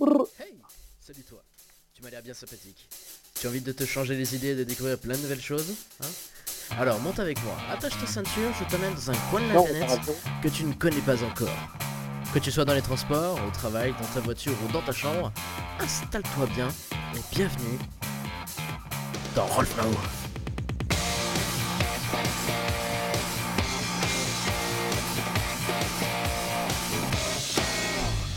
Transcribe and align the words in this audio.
Hey 0.00 0.60
Salut 1.00 1.22
toi. 1.22 1.40
Tu 1.94 2.02
m'as 2.02 2.10
l'air 2.10 2.20
bien 2.20 2.34
sympathique. 2.34 2.88
Tu 3.38 3.46
as 3.46 3.50
envie 3.50 3.60
de 3.60 3.70
te 3.70 3.84
changer 3.84 4.16
les 4.16 4.34
idées 4.34 4.48
et 4.48 4.54
de 4.56 4.64
découvrir 4.64 4.98
plein 4.98 5.14
de 5.16 5.20
nouvelles 5.22 5.40
choses 5.40 5.72
hein? 6.02 6.06
Alors 6.78 6.98
monte 6.98 7.20
avec 7.20 7.40
moi, 7.44 7.56
attache 7.70 7.92
ta 8.00 8.06
ceinture, 8.06 8.50
je 8.58 8.64
t'emmène 8.68 8.94
dans 8.94 9.10
un 9.12 9.16
coin 9.30 9.40
de 9.40 9.52
la 9.52 9.62
planète 9.62 10.00
que 10.42 10.48
tu 10.48 10.64
ne 10.64 10.72
connais 10.72 11.00
pas 11.02 11.22
encore. 11.22 11.56
Que 12.32 12.40
tu 12.40 12.50
sois 12.50 12.64
dans 12.64 12.74
les 12.74 12.82
transports, 12.82 13.38
au 13.46 13.50
travail, 13.52 13.92
dans 13.92 14.08
ta 14.14 14.20
voiture 14.20 14.54
ou 14.66 14.72
dans 14.72 14.82
ta 14.82 14.92
chambre, 14.92 15.32
installe-toi 15.78 16.46
bien 16.54 16.68
et 17.14 17.20
bienvenue 17.32 17.78
dans 19.36 19.46
Rolf 19.46 19.76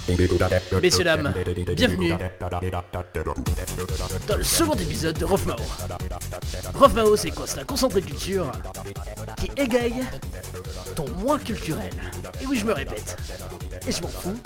Messieurs, 0.07 1.03
dames, 1.03 1.33
bienvenue 1.75 2.13
Dans 4.27 4.37
le 4.37 4.43
second 4.43 4.73
épisode 4.75 5.17
de 5.17 5.25
Rolf 5.25 5.45
Mao. 5.45 5.57
Rolf 6.75 6.93
Mao, 6.93 7.17
c'est 7.17 7.31
quoi? 7.31 7.45
C'est 7.45 7.59
un 7.59 7.65
concentré 7.65 7.99
de 7.99 8.05
culture 8.05 8.49
qui 9.37 9.51
égaye 9.57 9.95
ton 10.95 11.09
moins 11.17 11.37
culturel. 11.39 11.91
Et 12.41 12.45
oui, 12.45 12.57
je 12.57 12.65
me 12.65 12.71
répète. 12.71 13.17
Et 13.85 13.91
je 13.91 14.01
m'en 14.01 14.07
fous. 14.07 14.37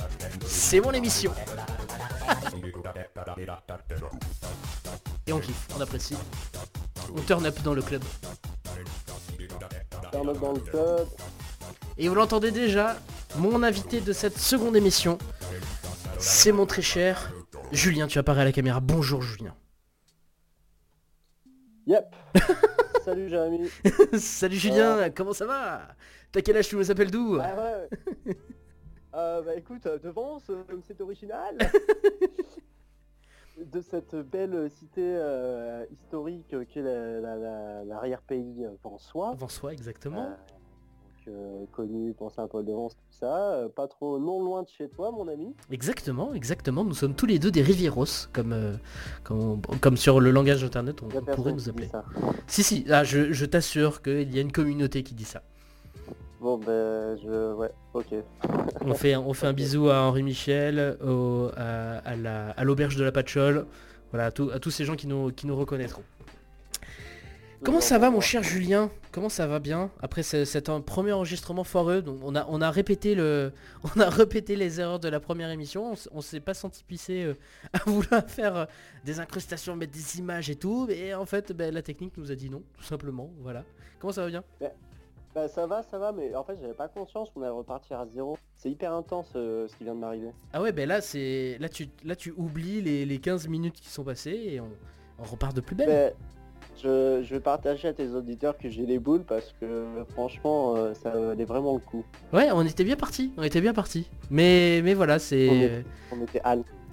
C'est 0.47 0.79
mon 0.79 0.93
émission. 0.93 1.31
Et 5.27 5.33
on 5.33 5.39
kiffe, 5.39 5.67
on 5.77 5.81
apprécie. 5.81 6.15
On 7.15 7.21
turn 7.21 7.45
up 7.45 7.61
dans 7.63 7.75
le 7.75 7.83
club. 7.83 8.01
Turn 10.11 10.27
up 10.29 10.39
dans 10.39 10.53
le 10.53 10.59
club. 10.59 11.07
Et 11.97 12.09
vous 12.09 12.15
l'entendez 12.15 12.49
déjà, 12.51 12.97
mon 13.35 13.61
invité 13.61 14.01
de 14.01 14.11
cette 14.11 14.39
seconde 14.39 14.75
émission, 14.75 15.19
c'est 16.21 16.51
mon 16.51 16.65
très 16.65 16.81
cher 16.81 17.31
Julien. 17.71 18.07
Tu 18.07 18.17
apparais 18.19 18.41
à 18.41 18.45
la 18.45 18.51
caméra. 18.51 18.79
Bonjour 18.79 19.21
Julien. 19.21 19.55
Yep. 21.87 22.15
Salut 23.05 23.29
Jérémy. 23.29 23.69
Salut 24.19 24.55
Julien, 24.57 25.09
comment 25.09 25.33
ça 25.33 25.45
va? 25.45 25.87
T'as 26.31 26.41
quel 26.41 26.57
âge 26.57 26.67
Tu 26.67 26.75
nous 26.75 26.91
appelles 26.91 27.11
d'où? 27.11 27.37
Ah 27.41 27.55
ouais. 28.25 28.35
Euh, 29.13 29.41
bah 29.41 29.55
écoute, 29.57 29.85
euh, 29.87 29.99
devant, 29.99 30.39
ce- 30.39 30.53
c'est 30.87 31.01
original. 31.01 31.57
de 33.57 33.81
cette 33.81 34.15
belle 34.15 34.69
cité 34.71 35.01
euh, 35.03 35.85
historique 35.91 36.55
qu'est 36.69 36.81
la- 36.81 37.19
la- 37.19 37.35
la- 37.35 37.83
l'arrière-pays 37.83 38.65
exactement. 39.73 40.29
Euh, 41.27 41.65
connu 41.71 42.13
pour 42.13 42.31
Saint-Paul-de-Vence, 42.31 42.95
tout 42.95 43.17
ça. 43.19 43.53
euh, 43.53 43.69
pas 43.69 43.87
trop 43.87 44.17
non 44.17 44.43
loin 44.43 44.63
de 44.63 44.67
chez 44.69 44.87
toi, 44.89 45.11
mon 45.11 45.27
ami. 45.27 45.53
Exactement, 45.69 46.33
exactement. 46.33 46.83
Nous 46.83 46.95
sommes 46.95 47.13
tous 47.13 47.27
les 47.27 47.37
deux 47.37 47.51
des 47.51 47.61
Rivieros, 47.61 48.05
comme, 48.33 48.53
euh, 48.53 48.73
comme, 49.23 49.61
comme 49.81 49.97
sur 49.97 50.19
le 50.19 50.31
langage 50.31 50.63
internet, 50.63 50.97
on, 51.03 51.21
pourrait 51.35 51.53
nous 51.53 51.69
appeler. 51.69 51.87
ça. 51.89 52.03
Si, 52.47 52.63
si, 52.63 52.85
ah, 52.89 53.03
je, 53.03 53.31
je 53.33 53.45
t'assure 53.45 54.01
qu'il 54.01 54.33
y 54.33 54.39
a 54.39 54.41
une 54.41 54.51
communauté 54.51 55.03
qui 55.03 55.13
dit 55.13 55.25
ça. 55.25 55.43
Bon 56.39 56.57
ben 56.57 57.15
je... 57.23 57.53
Ouais, 57.53 57.69
ok. 57.93 58.15
On 58.83 58.93
fait, 58.95 59.15
on 59.15 59.33
fait 59.33 59.45
un 59.45 59.53
bisou 59.53 59.89
à 59.89 60.01
Henri 60.01 60.23
Michel, 60.23 60.97
au- 61.05 61.49
à, 61.55 61.97
à 61.99 62.15
la- 62.15 62.49
à 62.49 62.63
l'auberge 62.63 62.95
de 62.95 63.03
la 63.03 63.11
Patchole, 63.11 63.67
voilà, 64.09 64.25
à, 64.25 64.31
tout- 64.31 64.49
à 64.51 64.57
tous 64.59 64.71
ces 64.71 64.83
gens 64.85 64.95
qui 64.95 65.05
nous, 65.05 65.31
qui 65.31 65.45
nous 65.45 65.55
reconnaîtront. 65.55 66.01
Comment 67.63 67.81
ça 67.81 67.99
va 67.99 68.09
mon 68.09 68.21
cher 68.21 68.41
Julien? 68.41 68.89
Comment 69.11 69.29
ça 69.29 69.45
va 69.45 69.59
bien? 69.59 69.91
Après 70.01 70.23
ce- 70.23 70.45
cet 70.45 70.67
en- 70.67 70.81
premier 70.81 71.11
enregistrement 71.11 71.63
foireux, 71.63 72.01
donc 72.01 72.17
on 72.23 72.33
a, 72.33 72.45
on 72.49 72.59
a 72.59 72.71
répété 72.71 73.13
le, 73.13 73.53
on 73.95 73.99
a 73.99 74.09
répété 74.09 74.55
les 74.55 74.79
erreurs 74.79 74.99
de 74.99 75.07
la 75.07 75.19
première 75.19 75.51
émission, 75.51 75.93
on, 76.11 76.21
s'est 76.21 76.39
pas 76.39 76.55
senti 76.55 76.83
pisser 76.83 77.23
euh, 77.23 77.35
à 77.73 77.79
vouloir 77.87 78.27
faire 78.27 78.55
euh, 78.55 78.65
des 79.05 79.19
incrustations, 79.19 79.75
mettre 79.75 79.93
des 79.93 80.17
images 80.17 80.49
et 80.49 80.55
tout, 80.55 80.87
et 80.89 81.13
en 81.13 81.25
fait 81.25 81.51
ben, 81.51 81.71
la 81.71 81.83
technique 81.83 82.17
nous 82.17 82.31
a 82.31 82.35
dit 82.35 82.49
non, 82.49 82.63
tout 82.77 82.83
simplement, 82.83 83.29
voilà. 83.41 83.63
Comment 83.99 84.11
ça 84.13 84.23
va 84.23 84.29
bien? 84.29 84.43
Bah 85.35 85.47
ça 85.47 85.65
va, 85.67 85.83
ça 85.83 85.99
va, 85.99 86.11
mais 86.11 86.33
en 86.35 86.43
fait 86.43 86.57
j'avais 86.59 86.73
pas 86.73 86.87
conscience 86.87 87.29
qu'on 87.29 87.41
allait 87.43 87.51
repartir 87.51 87.99
à 87.99 88.07
zéro. 88.07 88.37
C'est 88.57 88.69
hyper 88.71 88.91
intense 88.91 89.31
euh, 89.35 89.67
ce 89.67 89.75
qui 89.77 89.83
vient 89.83 89.93
de 89.95 89.99
m'arriver. 89.99 90.31
Ah 90.51 90.61
ouais 90.61 90.71
ben 90.71 90.89
là 90.89 90.99
c'est 90.99 91.57
là 91.59 91.69
tu 91.69 91.87
là 92.03 92.15
tu 92.15 92.33
oublies 92.35 92.81
les, 92.81 93.05
les 93.05 93.17
15 93.19 93.47
minutes 93.47 93.75
qui 93.75 93.87
sont 93.89 94.03
passées 94.03 94.31
et 94.45 94.59
on, 94.59 94.69
on 95.19 95.23
repart 95.23 95.55
de 95.55 95.61
plus 95.61 95.75
belle. 95.75 96.13
Je, 96.83 97.21
je 97.23 97.35
vais 97.35 97.39
partager 97.39 97.87
à 97.87 97.93
tes 97.93 98.09
auditeurs 98.09 98.57
que 98.57 98.69
j'ai 98.69 98.85
les 98.85 98.97
boules 98.97 99.23
parce 99.23 99.53
que 99.59 99.85
franchement 100.13 100.75
euh, 100.75 100.93
ça 100.93 101.11
valait 101.11 101.45
vraiment 101.45 101.73
le 101.73 101.79
coup. 101.79 102.03
Ouais 102.33 102.49
on 102.51 102.65
était 102.65 102.83
bien 102.83 102.95
parti, 102.95 103.31
on 103.37 103.43
était 103.43 103.61
bien 103.61 103.73
parti. 103.73 104.09
Mais 104.29 104.81
mais 104.83 104.93
voilà 104.93 105.19
c'est 105.19 105.45
est- 105.45 105.85
On 106.11 106.21
était 106.23 106.41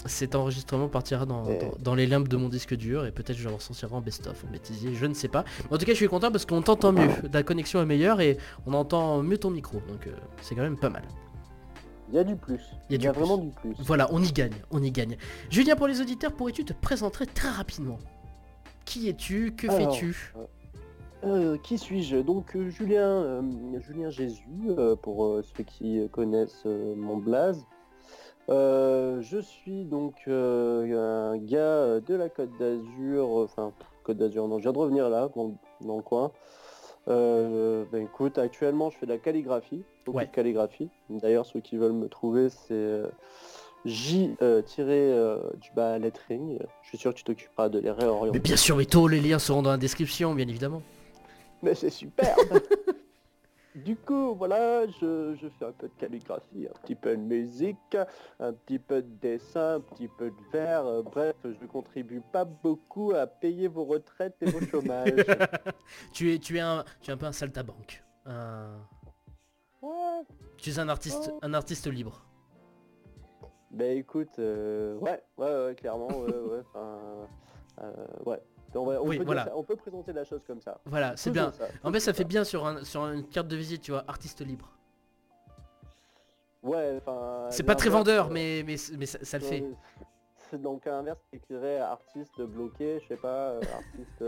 cet 0.07 0.35
enregistrement 0.37 0.89
partira 0.89 1.27
dans, 1.27 1.49
Et- 1.49 1.59
dans, 1.59 1.73
dans 1.81 1.95
les 1.95 2.07
limbes 2.07 2.29
de 2.29 2.37
mon 2.37 2.49
disque 2.49 2.75
dur 2.77 3.05
et 3.07 3.11
peut-être 3.13 3.37
je 3.37 3.49
le 3.49 3.55
ressortirai 3.55 3.93
en 3.95 4.01
best-of, 4.01 4.45
en 4.47 4.51
bêtisier, 4.53 4.95
je 4.95 5.07
ne 5.07 5.15
sais 5.15 5.27
pas. 5.29 5.45
En 5.71 5.77
tout 5.79 5.85
cas 5.87 5.93
je 5.93 5.97
suis 5.97 6.07
content 6.09 6.31
parce 6.31 6.47
qu'on 6.47 6.63
t'entend 6.63 6.93
mieux, 6.93 7.09
ta 7.33 7.43
connexion 7.43 7.83
est 7.83 7.87
meilleure 7.87 8.21
et 8.21 8.39
on 8.67 8.75
entend 8.75 9.23
mieux 9.23 9.39
ton 9.39 9.51
micro, 9.51 9.79
donc 9.89 10.07
euh, 10.07 10.13
c'est 10.41 10.55
quand 10.55 10.63
même 10.63 10.79
pas 10.79 10.91
mal. 10.91 11.03
Il 12.11 12.15
y 12.17 12.19
a 12.19 12.25
du 12.25 12.37
plus. 12.37 12.61
Il 12.89 12.93
y 12.93 12.95
a 12.95 12.99
du 12.99 13.09
plus. 13.09 13.19
vraiment 13.27 13.37
du 13.39 13.51
plus. 13.51 13.75
Voilà, 13.81 14.09
on 14.13 14.23
y 14.23 14.33
gagne, 14.33 14.55
on 14.71 14.83
y 14.83 14.91
gagne. 14.91 15.17
Julien 15.51 15.77
pour 15.77 15.89
les 15.89 16.01
auditeurs, 16.01 16.33
pourrais-tu 16.33 16.65
te 16.65 16.73
présenter 16.73 17.27
très 17.27 17.51
rapidement? 17.51 17.99
Qui 18.89 19.11
es-tu? 19.11 19.53
Que 19.55 19.69
fais-tu? 19.69 20.33
Euh, 21.23 21.59
qui 21.59 21.77
suis-je? 21.77 22.17
Donc 22.17 22.57
euh, 22.57 22.71
Julien, 22.71 23.03
euh, 23.23 23.43
Julien 23.81 24.09
Jésus, 24.09 24.41
euh, 24.69 24.97
pour 24.97 25.27
euh, 25.27 25.43
ceux 25.43 25.63
qui 25.63 26.09
connaissent 26.11 26.63
euh, 26.65 26.95
mon 26.97 27.19
blaze. 27.19 27.67
Euh, 28.49 29.21
je 29.21 29.37
suis 29.37 29.85
donc 29.85 30.15
euh, 30.27 31.33
un 31.35 31.37
gars 31.37 32.01
de 32.01 32.15
la 32.15 32.31
Côte 32.31 32.57
d'Azur, 32.59 33.41
euh, 33.41 33.45
enfin 33.45 33.73
Côte 34.05 34.17
d'Azur, 34.17 34.49
non, 34.49 34.57
je 34.57 34.63
viens 34.63 34.73
de 34.73 34.79
revenir 34.79 35.11
là, 35.11 35.29
dans, 35.37 35.55
dans 35.83 35.97
le 35.99 36.03
coin. 36.03 36.33
Euh, 37.09 37.85
ben 37.93 38.05
écoute, 38.05 38.39
actuellement 38.39 38.89
je 38.89 38.97
fais 38.97 39.05
de 39.07 39.13
la 39.13 39.19
calligraphie, 39.19 39.85
beaucoup 40.07 40.17
Ouais. 40.19 40.27
de 40.27 40.31
calligraphie. 40.31 40.89
D'ailleurs 41.11 41.45
ceux 41.45 41.61
qui 41.61 41.77
veulent 41.77 41.93
me 41.93 42.09
trouver 42.09 42.49
c'est 42.49 42.73
euh, 42.73 43.07
J 43.85 44.37
euh, 44.43 44.61
tiré 44.63 45.13
euh, 45.13 45.39
du 45.61 45.71
bas 45.73 45.99
lettering. 45.99 46.59
Je 46.83 46.89
suis 46.89 46.99
sûr 46.99 47.13
que 47.13 47.19
tu 47.19 47.25
t'occuperas 47.25 47.69
de 47.69 47.79
les 47.79 47.91
réorienter. 47.91 48.39
Mais 48.39 48.43
bien 48.43 48.57
sûr, 48.57 48.77
mais 48.77 48.85
tous 48.85 49.09
les 49.09 49.21
liens 49.21 49.39
seront 49.39 49.63
dans 49.63 49.71
la 49.71 49.77
description, 49.77 50.35
bien 50.35 50.49
évidemment. 50.49 50.83
Mais 51.63 51.75
c'est 51.75 51.91
superbe 51.91 52.39
Du 53.75 53.95
coup, 53.95 54.35
voilà, 54.35 54.87
je, 54.89 55.37
je 55.41 55.47
fais 55.59 55.65
un 55.67 55.73
peu 55.73 55.87
de 55.87 55.93
calligraphie, 56.01 56.67
un 56.67 56.79
petit 56.83 56.97
peu 56.97 57.17
de 57.17 57.23
musique, 57.23 57.97
un 58.41 58.53
petit 58.53 58.79
peu 58.81 59.03
de 59.03 59.09
dessin, 59.21 59.75
un 59.77 59.81
petit 59.81 60.09
peu 60.09 60.31
de 60.31 60.37
vers, 60.53 60.85
euh, 60.85 61.03
bref, 61.03 61.37
je 61.45 61.65
contribue 61.67 62.21
pas 62.33 62.45
beaucoup 62.45 63.13
à 63.13 63.29
payer 63.29 63.69
vos 63.69 63.85
retraites 63.85 64.35
et 64.41 64.51
vos 64.51 64.61
chômages. 64.67 65.13
tu 66.13 66.35
es, 66.35 66.39
tu 66.39 66.57
es 66.57 66.61
un, 66.61 66.85
tu 67.01 67.11
es 67.11 67.15
un 67.15 67.17
peu 67.17 67.27
un 67.27 67.33
saltabanque. 67.33 68.03
Un... 68.27 68.79
ouais, 69.83 70.23
Tu 70.57 70.71
es 70.71 70.79
un 70.81 70.89
artiste, 70.89 71.31
Oh. 71.33 71.39
un 71.43 71.55
artiste 71.55 71.87
libre. 71.87 72.25
Bah 73.79 73.85
écoute, 73.87 74.39
euh, 74.41 74.97
ouais, 74.97 75.23
ouais, 75.37 75.65
ouais, 75.67 75.75
clairement, 75.77 76.09
ouais, 76.09 76.35
ouais, 76.35 76.63
enfin, 76.75 76.99
euh, 77.83 77.93
ouais. 78.27 78.43
On, 78.75 78.85
va- 78.85 79.01
on 79.01 79.07
Oui, 79.07 79.19
peut 79.19 79.25
voilà. 79.25 79.45
ça, 79.45 79.57
on 79.57 79.63
peut 79.63 79.77
présenter 79.77 80.13
la 80.13 80.25
chose 80.25 80.43
comme 80.47 80.61
ça. 80.61 80.79
Voilà, 80.85 81.17
c'est 81.17 81.31
bien. 81.31 81.53
ça, 81.53 81.69
En 81.85 81.93
fait, 81.93 82.01
ça 82.01 82.13
fait 82.13 82.25
bien 82.25 82.45
sur, 82.45 82.67
un, 82.67 82.85
sur 82.85 83.07
une 83.07 83.25
carte 83.27 83.49
de 83.49 83.57
visite, 83.57 83.83
tu 83.83 83.93
vois, 83.93 84.05
artiste 84.09 84.45
libre. 84.45 84.69
Ouais, 86.63 86.97
enfin... 86.99 87.47
C'est 87.51 87.63
pas 87.63 87.77
très 87.77 87.89
vendeur, 87.89 88.27
euh, 88.27 88.31
mais, 88.31 88.63
mais, 88.67 88.77
mais 88.99 89.07
ça, 89.07 89.39
le 89.39 89.45
fait. 89.45 89.65
C'est 90.51 90.61
Donc 90.61 90.87
à 90.87 90.91
l'inverse, 90.93 91.19
t'écrirais 91.31 91.79
artiste 91.79 92.41
bloqué, 92.43 93.01
je 93.01 93.09
sais 93.09 93.17
pas, 93.17 93.51
euh, 93.51 93.61
artiste... 93.75 94.25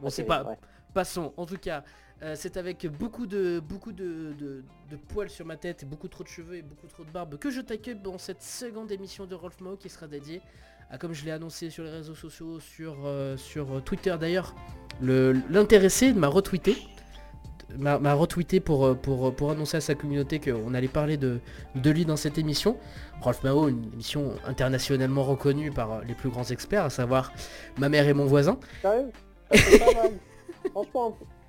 Bon, 0.00 0.10
c'est 0.10 0.24
pas... 0.24 0.44
ouais. 0.44 0.58
Passons. 0.94 1.32
En 1.36 1.44
tout 1.46 1.56
cas, 1.58 1.82
euh, 2.22 2.34
c'est 2.36 2.56
avec 2.56 2.86
beaucoup 2.86 3.26
de 3.26 3.62
poils 5.08 5.28
sur 5.30 5.44
ma 5.46 5.56
tête 5.56 5.84
beaucoup 5.88 6.08
trop 6.08 6.22
de 6.24 6.28
cheveux 6.28 6.56
et 6.56 6.62
beaucoup 6.62 6.86
trop 6.86 7.04
de 7.04 7.10
barbe 7.10 7.36
que 7.38 7.50
je 7.50 7.60
t'accueille 7.60 7.96
dans 8.02 8.18
cette 8.18 8.42
seconde 8.42 8.90
émission 8.90 9.26
de 9.26 9.34
Rolf 9.34 9.60
Mao 9.60 9.76
qui 9.76 9.88
sera 9.88 10.06
dédiée 10.06 10.40
à, 10.90 10.98
comme 10.98 11.12
je 11.12 11.24
l'ai 11.24 11.32
annoncé 11.32 11.68
sur 11.68 11.82
les 11.82 11.90
réseaux 11.90 12.14
sociaux, 12.14 12.60
sur, 12.60 12.96
euh, 13.04 13.36
Twitter 13.84 14.14
d'ailleurs, 14.20 14.54
le- 15.00 15.32
l'intéressé 15.50 16.12
m'a 16.12 16.28
retweeté 16.28 16.76
m'a 17.78 18.14
retweeté 18.14 18.60
pour, 18.60 18.86
euh, 18.86 18.94
pour, 18.94 19.50
annoncer 19.50 19.76
à 19.76 19.80
sa 19.80 19.94
communauté 19.96 20.38
qu'on 20.38 20.72
allait 20.72 20.86
parler 20.88 21.16
de, 21.16 21.40
de 21.74 21.90
lui 21.90 22.04
dans 22.06 22.16
cette 22.16 22.38
émission. 22.38 22.78
Rolf 23.20 23.42
Mao, 23.42 23.68
une 23.68 23.84
émission 23.92 24.34
internationalement 24.46 25.24
reconnue 25.24 25.72
par 25.72 26.00
les 26.02 26.14
plus 26.14 26.30
grands 26.30 26.44
experts, 26.44 26.84
à 26.84 26.90
savoir 26.90 27.32
ma 27.76 27.88
mère 27.88 28.06
et 28.08 28.14
mon 28.14 28.24
voisin. 28.26 28.58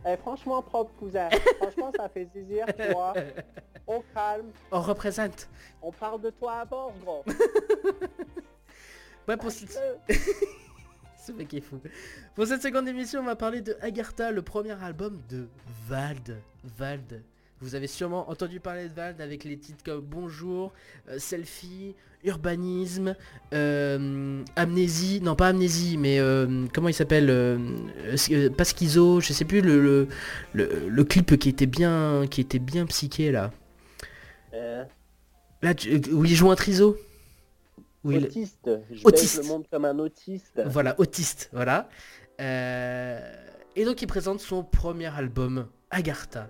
Eh, 0.07 0.17
franchement 0.17 0.61
propre 0.61 0.91
cousin. 0.97 1.29
Franchement 1.57 1.91
ça 1.95 2.09
fait 2.09 2.27
tu 2.33 2.91
vois. 2.93 3.13
On 3.87 4.01
calme, 4.13 4.51
On 4.71 4.81
représente. 4.81 5.47
on 5.81 5.91
parle 5.91 6.21
de 6.21 6.29
toi 6.29 6.59
à 6.59 6.65
bord, 6.65 6.93
gros. 7.03 7.23
Ouais, 9.27 9.37
pour 9.37 9.49
cette... 9.49 9.79
Ce 11.17 11.31
mec 11.31 11.53
est 11.53 11.61
fou. 11.61 11.79
Pour 12.35 12.47
cette 12.47 12.61
seconde 12.61 12.87
émission, 12.87 13.19
on 13.21 13.25
va 13.25 13.35
parler 13.35 13.61
de 13.61 13.77
Agartha, 13.81 14.31
le 14.31 14.41
premier 14.41 14.81
album 14.81 15.21
de 15.29 15.47
Vald. 15.87 16.37
Vald. 16.63 17.23
Vous 17.59 17.73
avez 17.73 17.87
sûrement 17.87 18.29
entendu 18.29 18.59
parler 18.59 18.87
de 18.87 18.93
Vald 18.93 19.19
avec 19.19 19.43
les 19.43 19.57
titres 19.57 19.83
comme 19.83 20.01
Bonjour, 20.01 20.73
euh, 21.09 21.17
Selfie, 21.17 21.95
Urbanisme, 22.23 23.15
euh, 23.51 24.43
Amnésie, 24.55 25.21
non 25.23 25.35
pas 25.35 25.47
Amnésie, 25.47 25.97
mais 25.97 26.19
euh, 26.19 26.67
comment 26.71 26.87
il 26.87 26.93
s'appelle 26.93 27.27
Pas 28.55 28.63
Schizo, 28.63 29.21
je 29.21 29.33
sais 29.33 29.45
plus 29.45 29.61
le, 29.61 30.07
le, 30.53 31.03
clip 31.03 31.37
qui 31.39 31.49
était 31.49 31.65
bien 31.65 32.27
qui 32.29 32.41
était 32.41 32.59
bien 32.59 32.85
psyché 32.85 33.31
là. 33.31 33.51
Là, 35.63 35.73
où 36.11 36.25
il 36.25 36.35
joue 36.35 36.51
un 36.51 36.55
triso. 36.55 36.95
autiste. 38.03 38.69
Je 38.91 39.03
autiste. 39.03 39.41
le 39.41 39.47
monde 39.47 39.65
comme 39.71 39.85
un 39.85 39.97
autiste. 39.97 40.61
Voilà, 40.67 40.93
autiste, 40.99 41.49
voilà. 41.53 41.89
et 42.37 43.83
donc 43.83 43.99
il 44.03 44.07
présente 44.07 44.41
son 44.41 44.63
premier 44.63 45.07
album, 45.07 45.67
Agartha. 45.89 46.49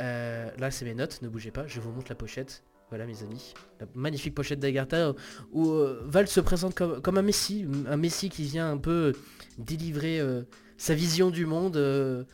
Euh, 0.00 0.50
là, 0.58 0.70
c'est 0.70 0.84
mes 0.84 0.94
notes, 0.94 1.20
ne 1.22 1.28
bougez 1.28 1.50
pas, 1.50 1.66
je 1.66 1.80
vous 1.80 1.90
montre 1.92 2.06
la 2.08 2.14
pochette. 2.14 2.62
Voilà 2.88 3.06
mes 3.06 3.22
amis, 3.22 3.54
la 3.78 3.86
magnifique 3.94 4.34
pochette 4.34 4.58
d'Agartha 4.58 5.12
où 5.52 5.68
euh, 5.68 6.02
Val 6.06 6.26
se 6.26 6.40
présente 6.40 6.74
comme, 6.74 7.18
un 7.18 7.22
messie, 7.22 7.64
un 7.86 7.96
messie 7.96 8.30
qui 8.30 8.42
vient 8.42 8.68
un 8.68 8.78
peu 8.78 9.12
délivrer 9.58 10.18
euh, 10.18 10.42
sa 10.76 10.94
vision 10.94 11.30
du 11.30 11.46
monde. 11.46 12.26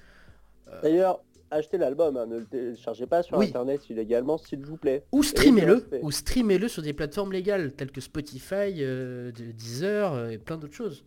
D'ailleurs, 0.83 1.21
achetez 1.51 1.77
l'album, 1.77 2.17
hein, 2.17 2.25
ne 2.25 2.39
le 2.39 2.47
téléchargez 2.47 3.07
pas 3.07 3.23
sur 3.23 3.39
internet 3.39 3.91
illégalement 3.91 4.39
s'il 4.39 4.65
vous 4.65 4.79
plaît. 4.79 5.05
Ou 5.13 5.23
streamez-le, 5.23 5.87
ou 6.01 6.11
streamez-le 6.11 6.69
sur 6.69 6.81
des 6.81 6.95
plateformes 6.95 7.33
légales 7.33 7.73
telles 7.73 7.93
que 7.93 8.01
Spotify, 8.01 8.73
Deezer 8.73 10.31
et 10.31 10.39
plein 10.39 10.57
d'autres 10.57 10.75
choses. 10.75 11.05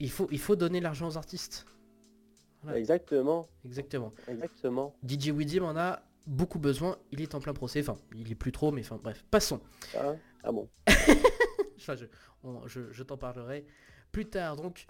Il 0.00 0.10
faut, 0.10 0.26
il 0.32 0.40
faut 0.40 0.56
donner 0.56 0.80
l'argent 0.80 1.06
aux 1.06 1.16
artistes. 1.16 1.64
Exactement. 2.74 3.48
Exactement. 3.64 4.12
Exactement. 4.28 4.94
DJ 5.06 5.28
Widim 5.28 5.64
en 5.64 5.76
a 5.76 6.02
beaucoup 6.26 6.58
besoin. 6.58 6.96
Il 7.12 7.20
est 7.20 7.34
en 7.34 7.40
plein 7.40 7.54
procès. 7.54 7.80
Enfin, 7.80 7.96
il 8.14 8.30
est 8.30 8.36
plus 8.36 8.52
trop, 8.52 8.70
mais 8.70 8.82
enfin 8.82 9.00
bref. 9.02 9.24
Passons. 9.30 9.60
Ah, 9.96 10.14
ah 10.42 10.52
bon. 10.52 10.68
je, 11.78 13.02
t'en 13.02 13.16
parlerai 13.16 13.66
plus 14.12 14.26
tard. 14.26 14.56
Donc, 14.56 14.86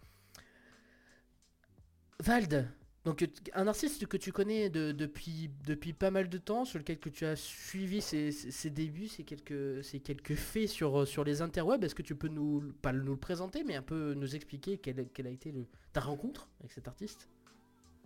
Vald, 2.19 2.69
donc 3.05 3.27
un 3.55 3.67
artiste 3.67 4.07
que 4.07 4.17
tu 4.17 4.33
connais 4.33 4.69
depuis, 4.69 5.51
depuis 5.65 5.93
pas 5.93 6.11
mal 6.11 6.29
de 6.29 6.39
temps, 6.39 6.65
sur 6.65 6.79
lequel 6.79 6.99
que 6.99 7.09
tu 7.09 7.25
as 7.25 7.37
suivi 7.37 8.01
ses, 8.01 8.71
débuts, 8.71 9.09
ses 9.09 9.25
quelques, 9.25 9.83
quelques 10.03 10.35
faits 10.35 10.69
sur, 10.69 11.07
sur 11.07 11.25
les 11.25 11.41
interwebs, 11.41 11.85
est-ce 11.85 11.95
que 11.95 12.03
tu 12.03 12.15
peux 12.15 12.29
nous, 12.29 12.75
pas 12.83 12.93
nous 12.93 13.13
le 13.13 13.17
présenter, 13.17 13.65
mais 13.65 13.77
un 13.77 13.83
peu 13.83 14.15
nous 14.15 14.35
expliquer 14.35 14.79
quelle, 14.79 15.09
quelle 15.15 15.27
a 15.27 15.31
été 15.31 15.51
le, 15.53 15.67
ta 15.93 16.01
rencontre 16.01 16.49
avec 16.61 16.73
cet 16.73 16.89
artiste? 16.89 17.29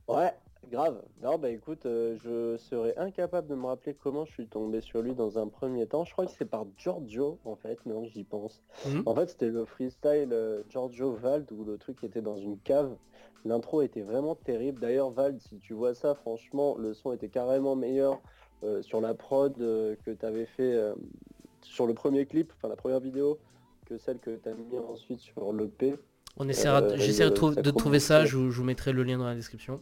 Ouais, 0.09 0.33
grave. 0.71 1.03
Non, 1.23 1.39
bah 1.39 1.51
écoute, 1.51 1.87
euh, 1.87 2.17
je 2.23 2.56
serais 2.59 2.97
incapable 2.97 3.49
de 3.49 3.55
me 3.55 3.67
rappeler 3.67 3.95
comment 3.95 4.25
je 4.25 4.33
suis 4.33 4.47
tombé 4.47 4.81
sur 4.81 5.03
lui 5.03 5.15
dans 5.15 5.39
un 5.39 5.49
premier 5.49 5.87
temps. 5.87 6.05
Je 6.05 6.12
crois 6.12 6.27
que 6.27 6.33
c'est 6.33 6.45
par 6.45 6.67
Giorgio, 6.77 7.39
en 7.45 7.56
fait, 7.56 7.79
non, 7.87 8.05
j'y 8.05 8.25
pense. 8.25 8.62
Mhm. 8.87 9.03
En 9.06 9.15
fait, 9.15 9.31
c'était 9.31 9.49
le 9.49 9.65
freestyle 9.65 10.31
euh, 10.33 10.62
Giorgio 10.69 11.12
Vald 11.12 11.51
où 11.53 11.65
le 11.65 11.79
truc 11.79 12.03
était 12.05 12.23
dans 12.23 12.37
une 12.37 12.59
cave. 12.59 12.95
L'intro 13.45 13.83
était 13.83 14.03
vraiment 14.03 14.35
terrible. 14.35 14.81
D'ailleurs, 14.81 15.11
Vald, 15.11 15.41
si 15.41 15.59
tu 15.59 15.75
vois 15.75 15.95
ça, 15.95 16.15
franchement, 16.15 16.77
le 16.79 16.95
son 16.95 17.12
était 17.12 17.29
carrément 17.29 17.77
meilleur 17.77 18.21
euh, 18.62 18.81
sur 18.83 19.01
la 19.01 19.15
prod 19.15 19.55
que 19.56 20.11
tu 20.11 20.27
avais 20.27 20.47
fait 20.47 20.93
sur 21.62 21.87
le 21.87 21.95
premier 21.95 22.27
clip, 22.27 22.53
enfin 22.56 22.69
la 22.69 22.77
première 22.77 23.01
vidéo, 23.01 23.39
que 23.87 23.99
celle 23.99 24.19
que 24.19 24.37
tu 24.37 24.49
as 24.49 24.55
mis 24.55 24.79
ensuite 24.79 25.21
sur 25.21 25.53
l'EP. 25.53 25.95
On 26.37 26.49
essaiera, 26.49 26.97
j'essaierai 26.97 27.31
de, 27.31 27.71
trouver 27.71 28.01
ça, 28.01 28.25
je 28.25 28.37
vous 28.37 28.65
mettrai 28.65 28.93
le 28.93 29.03
lien 29.03 29.19
dans 29.19 29.27
la 29.27 29.35
description. 29.35 29.81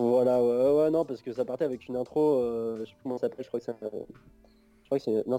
Voilà, 0.00 0.42
ouais, 0.42 0.82
ouais, 0.82 0.90
non, 0.90 1.04
parce 1.04 1.20
que 1.20 1.30
ça 1.30 1.44
partait 1.44 1.66
avec 1.66 1.86
une 1.86 1.96
intro, 1.96 2.36
euh, 2.36 2.78
je 2.80 2.84
sais 2.86 2.92
plus 2.92 3.02
comment 3.02 3.18
ça 3.18 3.28
s'appelle, 3.28 3.44
je 3.44 3.48
crois 3.48 3.60
que 3.60 3.66
c'est... 3.66 3.74
je 3.82 4.86
crois 4.86 4.98
que 4.98 5.04
c'est... 5.04 5.26
Non, 5.26 5.36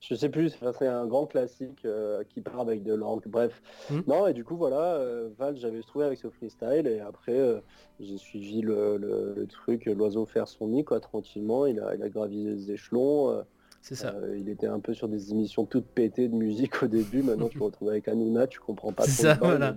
je 0.00 0.14
sais 0.14 0.28
plus, 0.28 0.54
c'est 0.78 0.86
un 0.86 1.06
grand 1.06 1.24
classique 1.24 1.86
euh, 1.86 2.22
qui 2.28 2.42
part 2.42 2.60
avec 2.60 2.82
de 2.82 2.92
l'angle, 2.92 3.28
bref. 3.28 3.62
Hmm. 3.88 4.00
Non, 4.06 4.26
et 4.26 4.34
du 4.34 4.44
coup, 4.44 4.56
voilà, 4.56 4.96
euh, 4.96 5.30
Val, 5.38 5.56
j'avais 5.56 5.80
trouvé 5.80 6.04
avec 6.04 6.18
ce 6.18 6.28
freestyle, 6.28 6.86
et 6.86 7.00
après, 7.00 7.62
j'ai 8.00 8.18
suivi 8.18 8.60
le, 8.60 9.46
truc, 9.48 9.86
l'oiseau 9.86 10.26
faire 10.26 10.46
son 10.46 10.68
nid, 10.68 10.84
quoi, 10.84 11.00
tranquillement, 11.00 11.64
il 11.64 11.80
a, 11.80 11.94
il 11.94 12.02
a 12.02 12.08
gravi 12.10 12.44
les 12.44 12.70
échelons. 12.72 13.42
c'est 13.80 13.94
ça. 13.94 14.14
il 14.36 14.50
était 14.50 14.66
un 14.66 14.80
peu 14.80 14.92
sur 14.92 15.08
des 15.08 15.30
émissions 15.30 15.64
toutes 15.64 15.86
pétées 15.86 16.28
de 16.28 16.34
musique 16.34 16.82
au 16.82 16.86
début, 16.86 17.22
maintenant 17.22 17.48
tu 17.48 17.58
te 17.58 17.64
retrouves 17.64 17.88
avec 17.88 18.08
Hanouna, 18.08 18.46
tu 18.46 18.60
comprends 18.60 18.92
pas 18.92 19.04
trop. 19.04 19.12
Ça, 19.12 19.38
voilà. 19.40 19.74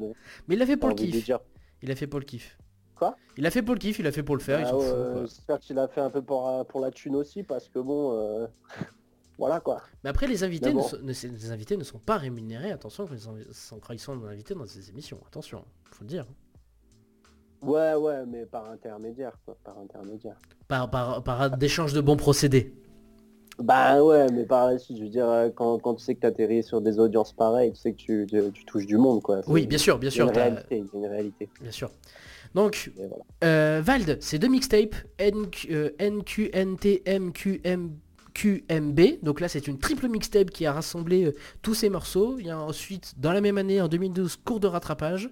mais, 0.49 0.55
il 0.55 0.61
a 0.61 0.65
fait 0.65 0.75
pour 0.75 0.89
le 0.89 0.95
kiff. 0.95 1.31
Il 1.81 1.89
a 1.89 1.95
fait 1.95 2.07
pour 2.07 2.19
le 2.19 2.25
kiff. 2.25 2.57
Il 3.37 3.45
a 3.45 3.51
fait 3.51 3.61
pour 3.61 3.75
le 3.75 3.79
kiff, 3.79 3.99
il 3.99 4.07
a 4.07 4.11
fait 4.11 4.23
pour 4.23 4.35
le 4.35 4.41
faire. 4.41 4.67
Ah 4.67 5.21
j'espère 5.21 5.59
qu'il 5.59 5.79
a 5.79 5.87
fait 5.87 6.01
un 6.01 6.09
peu 6.09 6.21
pour, 6.21 6.47
euh, 6.47 6.63
pour 6.63 6.79
la 6.79 6.91
thune 6.91 7.15
aussi, 7.15 7.43
parce 7.43 7.69
que 7.69 7.79
bon, 7.79 8.13
euh, 8.13 8.47
voilà 9.37 9.59
quoi. 9.59 9.81
Mais 10.03 10.09
après, 10.09 10.27
les 10.27 10.43
invités, 10.43 10.73
ne, 10.73 11.51
invités 11.51 11.77
ne 11.77 11.83
sont 11.83 11.99
pas 11.99 12.17
rémunérés. 12.17 12.71
Attention, 12.71 13.07
quand 13.81 13.93
ils 13.93 13.99
sont 13.99 14.23
invités 14.25 14.53
dans 14.53 14.65
ces 14.65 14.89
émissions. 14.89 15.19
Attention, 15.27 15.65
faut 15.91 16.03
le 16.03 16.09
dire. 16.09 16.25
Ouais, 17.61 17.93
ouais, 17.95 18.25
mais 18.25 18.45
par 18.45 18.69
intermédiaire, 18.69 19.37
par 19.63 19.79
intermédiaire. 19.79 20.35
Par, 20.67 20.89
par, 20.89 21.23
par 21.23 21.57
d'échange 21.57 21.93
de 21.93 22.01
bons 22.01 22.17
procédés. 22.17 22.73
Bah 23.59 24.03
ouais, 24.03 24.27
mais 24.31 24.45
par 24.45 24.71
la 24.71 24.79
suite, 24.79 24.97
je 24.97 25.03
veux 25.03 25.09
dire, 25.09 25.29
euh, 25.29 25.49
quand, 25.49 25.95
tu 25.95 26.03
sais 26.03 26.15
que 26.15 26.21
tu 26.21 26.25
atterris 26.25 26.63
sur 26.63 26.81
des 26.81 26.99
audiences 26.99 27.33
pareilles, 27.33 27.71
tu 27.71 27.79
sais 27.79 27.93
que 27.93 27.97
tu, 27.97 28.27
tu, 28.53 28.65
touches 28.65 28.87
du 28.87 28.97
monde, 28.97 29.21
quoi. 29.21 29.41
Oui, 29.47 29.67
bien 29.67 29.77
sûr, 29.77 29.99
bien 29.99 30.09
sûr. 30.09 30.27
Une 30.27 30.35
réalité, 30.35 30.83
une 30.93 31.05
réalité. 31.05 31.49
Bien 31.61 31.71
sûr. 31.71 31.91
Donc, 32.53 32.91
euh, 33.43 33.81
Vald, 33.83 34.17
c'est 34.21 34.39
deux 34.39 34.47
mixtapes, 34.47 34.95
NQNTMQMQMB. 38.33 39.23
Donc 39.23 39.39
là, 39.39 39.47
c'est 39.47 39.67
une 39.67 39.77
triple 39.77 40.07
mixtape 40.07 40.49
qui 40.49 40.65
a 40.65 40.73
rassemblé 40.73 41.25
euh, 41.25 41.35
tous 41.61 41.73
ces 41.73 41.89
morceaux. 41.89 42.37
Il 42.39 42.47
y 42.47 42.49
a 42.49 42.59
ensuite, 42.59 43.13
dans 43.17 43.33
la 43.33 43.41
même 43.41 43.57
année, 43.57 43.81
en 43.81 43.87
2012, 43.87 44.37
cours 44.43 44.59
de 44.59 44.67
rattrapage. 44.67 45.29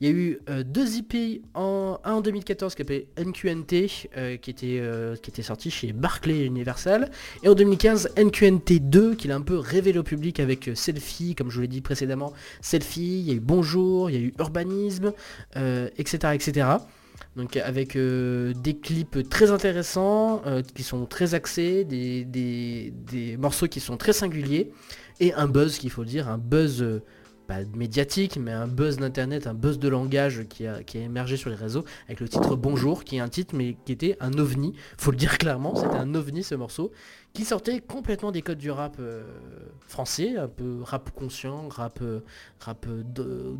Il 0.00 0.08
y 0.08 0.10
a 0.10 0.14
eu 0.14 0.40
euh, 0.50 0.64
deux 0.64 0.98
EP, 0.98 1.42
en, 1.54 2.00
un 2.02 2.14
en 2.14 2.20
2014 2.22 2.74
qui 2.74 2.78
s'appelait 2.78 3.06
NQNT, 3.16 4.08
euh, 4.16 4.36
qui, 4.36 4.50
était, 4.50 4.82
qui 5.22 5.30
était 5.30 5.42
sorti 5.42 5.70
chez 5.70 5.92
Barclay 5.92 6.44
Universal, 6.44 7.10
et 7.44 7.48
en 7.48 7.54
2015 7.54 8.10
NQNT 8.18 8.80
2, 8.80 9.14
qu'il 9.14 9.30
a 9.30 9.36
un 9.36 9.42
peu 9.42 9.56
révélé 9.56 9.98
au 9.98 10.02
public 10.02 10.40
avec 10.40 10.70
Selfie, 10.74 11.36
comme 11.36 11.50
je 11.50 11.56
vous 11.56 11.60
l'ai 11.60 11.68
dit 11.68 11.82
précédemment, 11.82 12.32
Selfie, 12.60 13.20
il 13.20 13.28
y 13.28 13.30
a 13.30 13.34
eu 13.34 13.40
Bonjour, 13.40 14.10
il 14.10 14.14
y 14.14 14.16
a 14.16 14.20
eu 14.20 14.34
Urbanisme, 14.40 15.12
etc. 15.54 16.32
etc. 16.34 16.66
Donc 17.36 17.56
avec 17.56 17.96
des 17.96 18.76
clips 18.76 19.28
très 19.28 19.50
intéressants, 19.50 20.42
qui 20.74 20.82
sont 20.82 21.06
très 21.06 21.34
axés, 21.34 21.84
des, 21.84 22.24
des, 22.24 23.36
morceaux 23.38 23.68
qui 23.68 23.80
sont 23.80 23.96
très 23.96 24.12
singuliers, 24.12 24.70
et 25.18 25.32
un 25.32 25.48
buzz 25.48 25.78
qu'il 25.78 25.90
faut 25.90 26.04
dire, 26.04 26.28
un 26.28 26.36
buzz 26.38 26.84
médiatique, 27.74 28.38
mais 28.40 28.52
un 28.52 28.66
buzz 28.66 28.98
d'internet, 28.98 29.46
un 29.46 29.54
buzz 29.54 29.78
de 29.78 29.88
langage 29.88 30.44
qui 30.48 30.66
a, 30.66 30.82
qui 30.82 30.98
a, 30.98 31.02
émergé 31.02 31.36
sur 31.36 31.50
les 31.50 31.56
réseaux 31.56 31.84
avec 32.06 32.20
le 32.20 32.28
titre 32.28 32.56
Bonjour, 32.56 33.04
qui 33.04 33.16
est 33.16 33.20
un 33.20 33.28
titre 33.28 33.54
mais 33.54 33.76
qui 33.84 33.92
était 33.92 34.16
un 34.20 34.32
ovni, 34.38 34.74
faut 34.98 35.10
le 35.10 35.16
dire 35.16 35.38
clairement, 35.38 35.74
c'était 35.74 35.96
un 35.96 36.14
ovni 36.14 36.42
ce 36.42 36.54
morceau, 36.54 36.92
qui 37.32 37.44
sortait 37.44 37.80
complètement 37.80 38.32
des 38.32 38.42
codes 38.42 38.58
du 38.58 38.70
rap 38.70 38.96
euh, 39.00 39.22
français, 39.86 40.36
un 40.36 40.48
peu 40.48 40.80
rap 40.82 41.10
conscient, 41.10 41.68
rap, 41.68 42.00
euh, 42.02 42.20
rap 42.60 42.86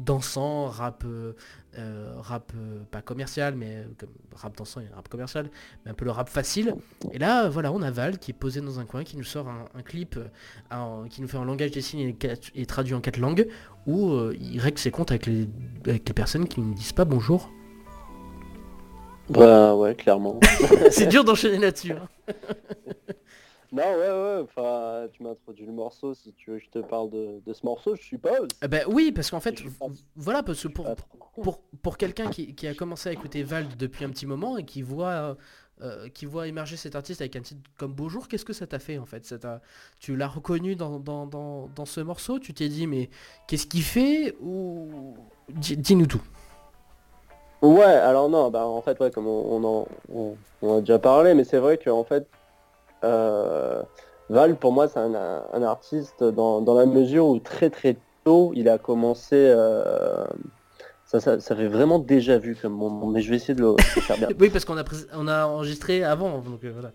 dansant, 0.04 0.66
rap, 0.66 1.04
euh, 1.04 2.14
rap 2.18 2.52
pas 2.90 3.02
commercial, 3.02 3.54
mais 3.54 3.84
comme 3.98 4.10
rap 4.34 4.56
dansant 4.56 4.80
et 4.80 4.88
rap 4.94 5.08
commercial, 5.08 5.50
mais 5.84 5.90
un 5.90 5.94
peu 5.94 6.04
le 6.04 6.10
rap 6.10 6.28
facile. 6.28 6.74
Et 7.12 7.18
là, 7.18 7.48
voilà, 7.48 7.72
on 7.72 7.82
a 7.82 7.90
Val 7.90 8.18
qui 8.18 8.30
est 8.30 8.34
posé 8.34 8.60
dans 8.60 8.80
un 8.80 8.84
coin, 8.84 9.04
qui 9.04 9.16
nous 9.16 9.24
sort 9.24 9.48
un, 9.48 9.82
clip 9.82 10.18
qui 11.10 11.22
nous 11.22 11.28
fait 11.28 11.38
un 11.38 11.44
langage 11.44 11.72
des 11.72 11.80
signes 11.80 12.14
et, 12.54 12.66
traduit 12.66 12.94
en 12.94 13.00
quatre 13.00 13.18
langues, 13.18 13.46
où 13.86 14.16
il 14.32 14.60
règle 14.60 14.78
ses 14.78 14.90
comptes 14.90 15.10
avec 15.10 15.26
les, 15.26 15.48
avec 15.86 16.08
les 16.08 16.14
personnes 16.14 16.46
qui 16.46 16.60
ne 16.60 16.74
disent 16.74 16.92
pas 16.92 17.04
bonjour. 17.04 17.50
Bah 19.28 19.74
ouais, 19.74 19.94
clairement. 19.94 20.40
C'est 20.90 21.06
dur 21.06 21.24
d'enchaîner 21.24 21.58
là-dessus. 21.58 21.92
Hein. 21.92 22.08
Non, 23.72 23.82
ouais, 23.82 24.10
ouais, 24.10 24.42
enfin, 24.42 25.08
tu 25.12 25.22
m'as 25.22 25.30
introduit 25.30 25.64
le 25.64 25.72
morceau, 25.72 26.12
si 26.12 26.34
tu 26.34 26.50
veux 26.50 26.58
je 26.58 26.68
te 26.68 26.78
parle 26.80 27.08
de, 27.08 27.52
ce 27.54 27.64
morceau, 27.64 27.96
je 27.96 28.02
suppose. 28.02 28.48
Eh 28.62 28.68
ben 28.68 28.84
oui, 28.86 29.12
parce 29.12 29.30
qu'en 29.30 29.40
fait, 29.40 29.62
voilà, 30.14 30.42
parce 30.42 30.62
que 30.62 30.68
pour, 30.68 30.94
pour, 31.42 31.62
pour, 31.82 31.96
quelqu'un 31.96 32.28
qui, 32.28 32.66
a 32.66 32.74
commencé 32.74 33.08
à 33.08 33.12
écouter 33.12 33.42
Vald 33.42 33.78
depuis 33.78 34.04
un 34.04 34.10
petit 34.10 34.26
moment 34.26 34.58
et 34.58 34.64
qui 34.66 34.82
voit, 34.82 35.38
euh, 35.80 36.08
qui 36.10 36.26
voit 36.26 36.48
émerger 36.48 36.76
cet 36.76 36.96
artiste 36.96 37.22
avec 37.22 37.34
un 37.34 37.40
titre 37.40 37.62
comme 37.78 37.94
Beaujour, 37.94 38.28
qu'est-ce 38.28 38.44
que 38.44 38.52
ça 38.52 38.66
t'a 38.66 38.78
fait 38.78 38.98
en 38.98 39.06
fait? 39.06 39.24
Ça 39.24 39.38
Tu 39.98 40.16
l'as 40.16 40.28
reconnu 40.28 40.76
dans, 40.76 41.00
dans, 41.00 41.86
ce 41.86 42.00
morceau, 42.02 42.38
tu 42.38 42.52
t'es 42.52 42.68
dit 42.68 42.86
mais 42.86 43.08
qu'est-ce 43.48 43.66
qu'il 43.66 43.82
fait? 43.82 44.36
Ou 44.42 45.16
dis-nous 45.48 46.06
tout. 46.06 46.22
Ouais, 47.62 47.84
alors 47.84 48.28
non, 48.28 48.50
bah 48.50 48.66
en 48.66 48.82
fait, 48.82 49.00
ouais, 49.00 49.10
comme 49.10 49.26
on, 49.26 49.64
en, 49.64 49.88
on, 50.60 50.76
a 50.76 50.80
déjà 50.80 50.98
parlé, 50.98 51.32
mais 51.32 51.44
c'est 51.44 51.58
vrai 51.58 51.78
qu'en 51.78 52.04
fait, 52.04 52.22
euh, 52.22 52.41
Val, 53.02 54.56
pour 54.56 54.72
moi, 54.72 54.88
c'est 54.88 54.98
un, 54.98 55.62
artiste 55.62 56.24
dans, 56.24 56.74
la 56.74 56.86
mesure 56.86 57.26
où 57.26 57.38
très 57.38 57.70
très 57.70 57.96
tôt, 58.24 58.52
il 58.54 58.68
a 58.68 58.78
commencé 58.78 59.36
euh, 59.36 60.24
Ça, 61.04 61.20
ça, 61.20 61.40
ça 61.40 61.54
fait 61.54 61.68
vraiment 61.68 61.98
déjà 61.98 62.38
vu 62.38 62.56
comme 62.60 62.72
moment, 62.72 63.06
mais 63.06 63.20
je 63.20 63.30
vais 63.30 63.36
essayer 63.36 63.54
de 63.54 63.60
le, 63.60 63.72
de 63.72 63.94
le 63.96 64.00
faire 64.00 64.16
bien. 64.16 64.28
oui, 64.40 64.48
parce 64.48 64.64
qu'on 64.64 64.78
a, 64.78 64.84
on 65.14 65.28
a 65.28 65.46
enregistré 65.46 66.02
avant, 66.04 66.38
donc 66.38 66.64
euh, 66.64 66.70
voilà. 66.72 66.92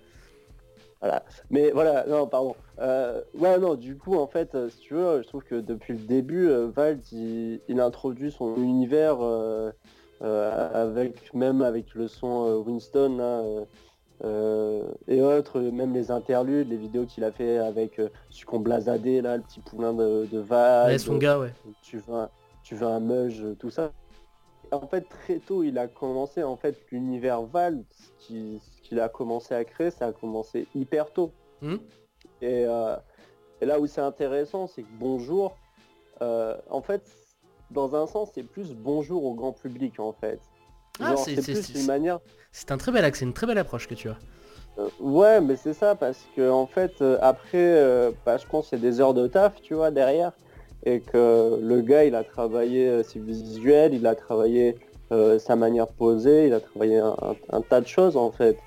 Voilà. 1.00 1.24
Mais 1.52 1.70
voilà, 1.72 2.06
non, 2.08 2.26
pardon. 2.26 2.56
Euh, 2.80 3.22
ouais, 3.36 3.60
non, 3.60 3.76
du 3.76 3.98
coup, 3.98 4.16
en 4.18 4.28
fait, 4.28 4.56
euh, 4.56 4.70
si 4.70 4.80
tu 4.80 4.96
veux, 4.96 5.22
je 5.22 5.28
trouve 5.28 5.44
que 5.44 5.56
depuis 5.56 5.94
le 5.94 6.00
début, 6.00 6.50
euh, 6.50 6.68
Vald, 6.76 7.02
il, 7.12 7.62
il 7.68 7.80
a 7.80 7.86
introduit 7.86 8.32
son 8.32 8.56
univers 8.56 9.18
euh, 9.22 9.72
euh, 10.24 10.70
avec, 10.74 11.34
même 11.36 11.62
avec 11.62 11.94
le 11.94 12.08
son 12.08 12.48
euh, 12.48 12.56
Winston, 12.56 13.18
là, 13.18 13.24
euh, 13.24 13.62
euh, 13.62 13.66
et 14.24 15.22
autres, 15.22 15.60
même 15.60 15.94
les 15.94 16.10
interludes, 16.12 16.70
les 16.70 16.78
vidéos 16.78 17.06
qu'il 17.06 17.24
a 17.24 17.32
fait 17.32 17.58
avec 17.58 18.00
euh, 18.00 18.10
Succombe 18.30 18.64
Blazadé, 18.64 19.22
là, 19.22 19.38
le 19.38 19.44
petit 19.44 19.60
poulain 19.60 19.94
de, 19.94 20.26
de 20.32 20.40
Vald. 20.40 20.92
Ouais, 20.92 20.98
son 20.98 21.18
gars, 21.18 21.40
ouais. 21.40 21.54
tu 21.82 21.98
veux 22.00 22.14
un, 22.16 22.30
tu 22.64 22.76
veux 22.76 22.88
un 22.88 23.00
meuge, 23.00 23.46
tout 23.60 23.70
ça. 23.70 23.92
En 24.72 24.88
fait, 24.88 25.02
très 25.08 25.40
tôt, 25.40 25.64
il 25.64 25.78
a 25.78 25.88
commencé, 25.88 26.44
en 26.44 26.58
fait, 26.58 26.76
l'univers 26.92 27.42
Val, 27.44 27.84
ce 27.92 28.26
qui- 28.26 28.60
ce 28.60 28.82
qu'il 28.82 29.00
a 29.00 29.08
commencé 29.08 29.54
à 29.54 29.64
créer, 29.64 29.92
ça 29.92 30.08
a 30.08 30.12
commencé 30.12 30.68
hyper 30.76 31.12
tôt. 31.12 31.32
Mhm. 31.62 31.80
Et, 32.42 32.66
euh, 32.68 32.96
et 33.62 33.66
là 33.66 33.80
où 33.80 33.88
c'est 33.88 34.02
intéressant, 34.02 34.68
c'est 34.68 34.82
que 34.82 34.94
bonjour, 35.00 35.56
euh, 36.22 36.58
en 36.70 36.82
fait, 36.82 37.02
dans 37.72 37.96
un 37.96 38.08
sens, 38.08 38.32
c'est 38.34 38.44
plus 38.44 38.74
bonjour 38.74 39.24
au 39.26 39.34
grand 39.34 39.54
public, 39.54 40.00
en 40.00 40.12
fait. 40.12 40.40
Ah, 41.00 41.16
c'est- 41.18 41.36
c'est 41.36 41.42
c'est- 41.42 41.62
c'est- 41.64 41.80
une 41.80 41.86
manière... 41.86 42.20
C'est 42.52 42.72
un 42.72 42.78
très 42.78 42.92
bel 42.92 43.04
axe, 43.06 43.20
c'est 43.20 43.26
une 43.26 43.34
très 43.34 43.46
belle 43.48 43.58
approche 43.58 43.88
que 43.88 43.94
tu 43.94 44.10
as. 44.10 44.18
Euh, 44.80 44.88
ouais, 45.00 45.42
mais 45.42 45.56
c'est 45.56 45.74
ça, 45.74 45.96
parce 45.96 46.26
que 46.36 46.50
en 46.50 46.66
fait, 46.68 46.94
euh, 47.02 47.18
après, 47.22 47.58
euh, 47.58 48.12
bah, 48.26 48.38
je 48.38 48.46
pense 48.48 48.72
a 48.74 48.78
des 48.78 49.00
heures 49.02 49.14
de 49.14 49.28
taf, 49.28 49.62
tu 49.62 49.74
vois, 49.74 49.92
derrière, 49.92 50.32
et 50.86 51.02
que 51.02 51.60
le 51.62 51.82
gars, 51.82 52.04
il 52.06 52.16
a 52.16 52.24
travaillé 52.24 53.04
ses 53.04 53.20
visuels, 53.20 53.94
il 53.94 54.06
a 54.08 54.16
travaillé 54.16 54.76
sa 55.40 55.56
manière 55.56 55.88
poser, 55.88 56.48
il 56.48 56.54
a 56.54 56.60
travaillé 56.60 56.98
un, 56.98 57.16
un- 57.22 57.36
un 57.58 57.62
tas 57.62 57.80
de 57.82 57.88
choses, 57.88 58.18
en 58.18 58.32
fait. 58.32 58.58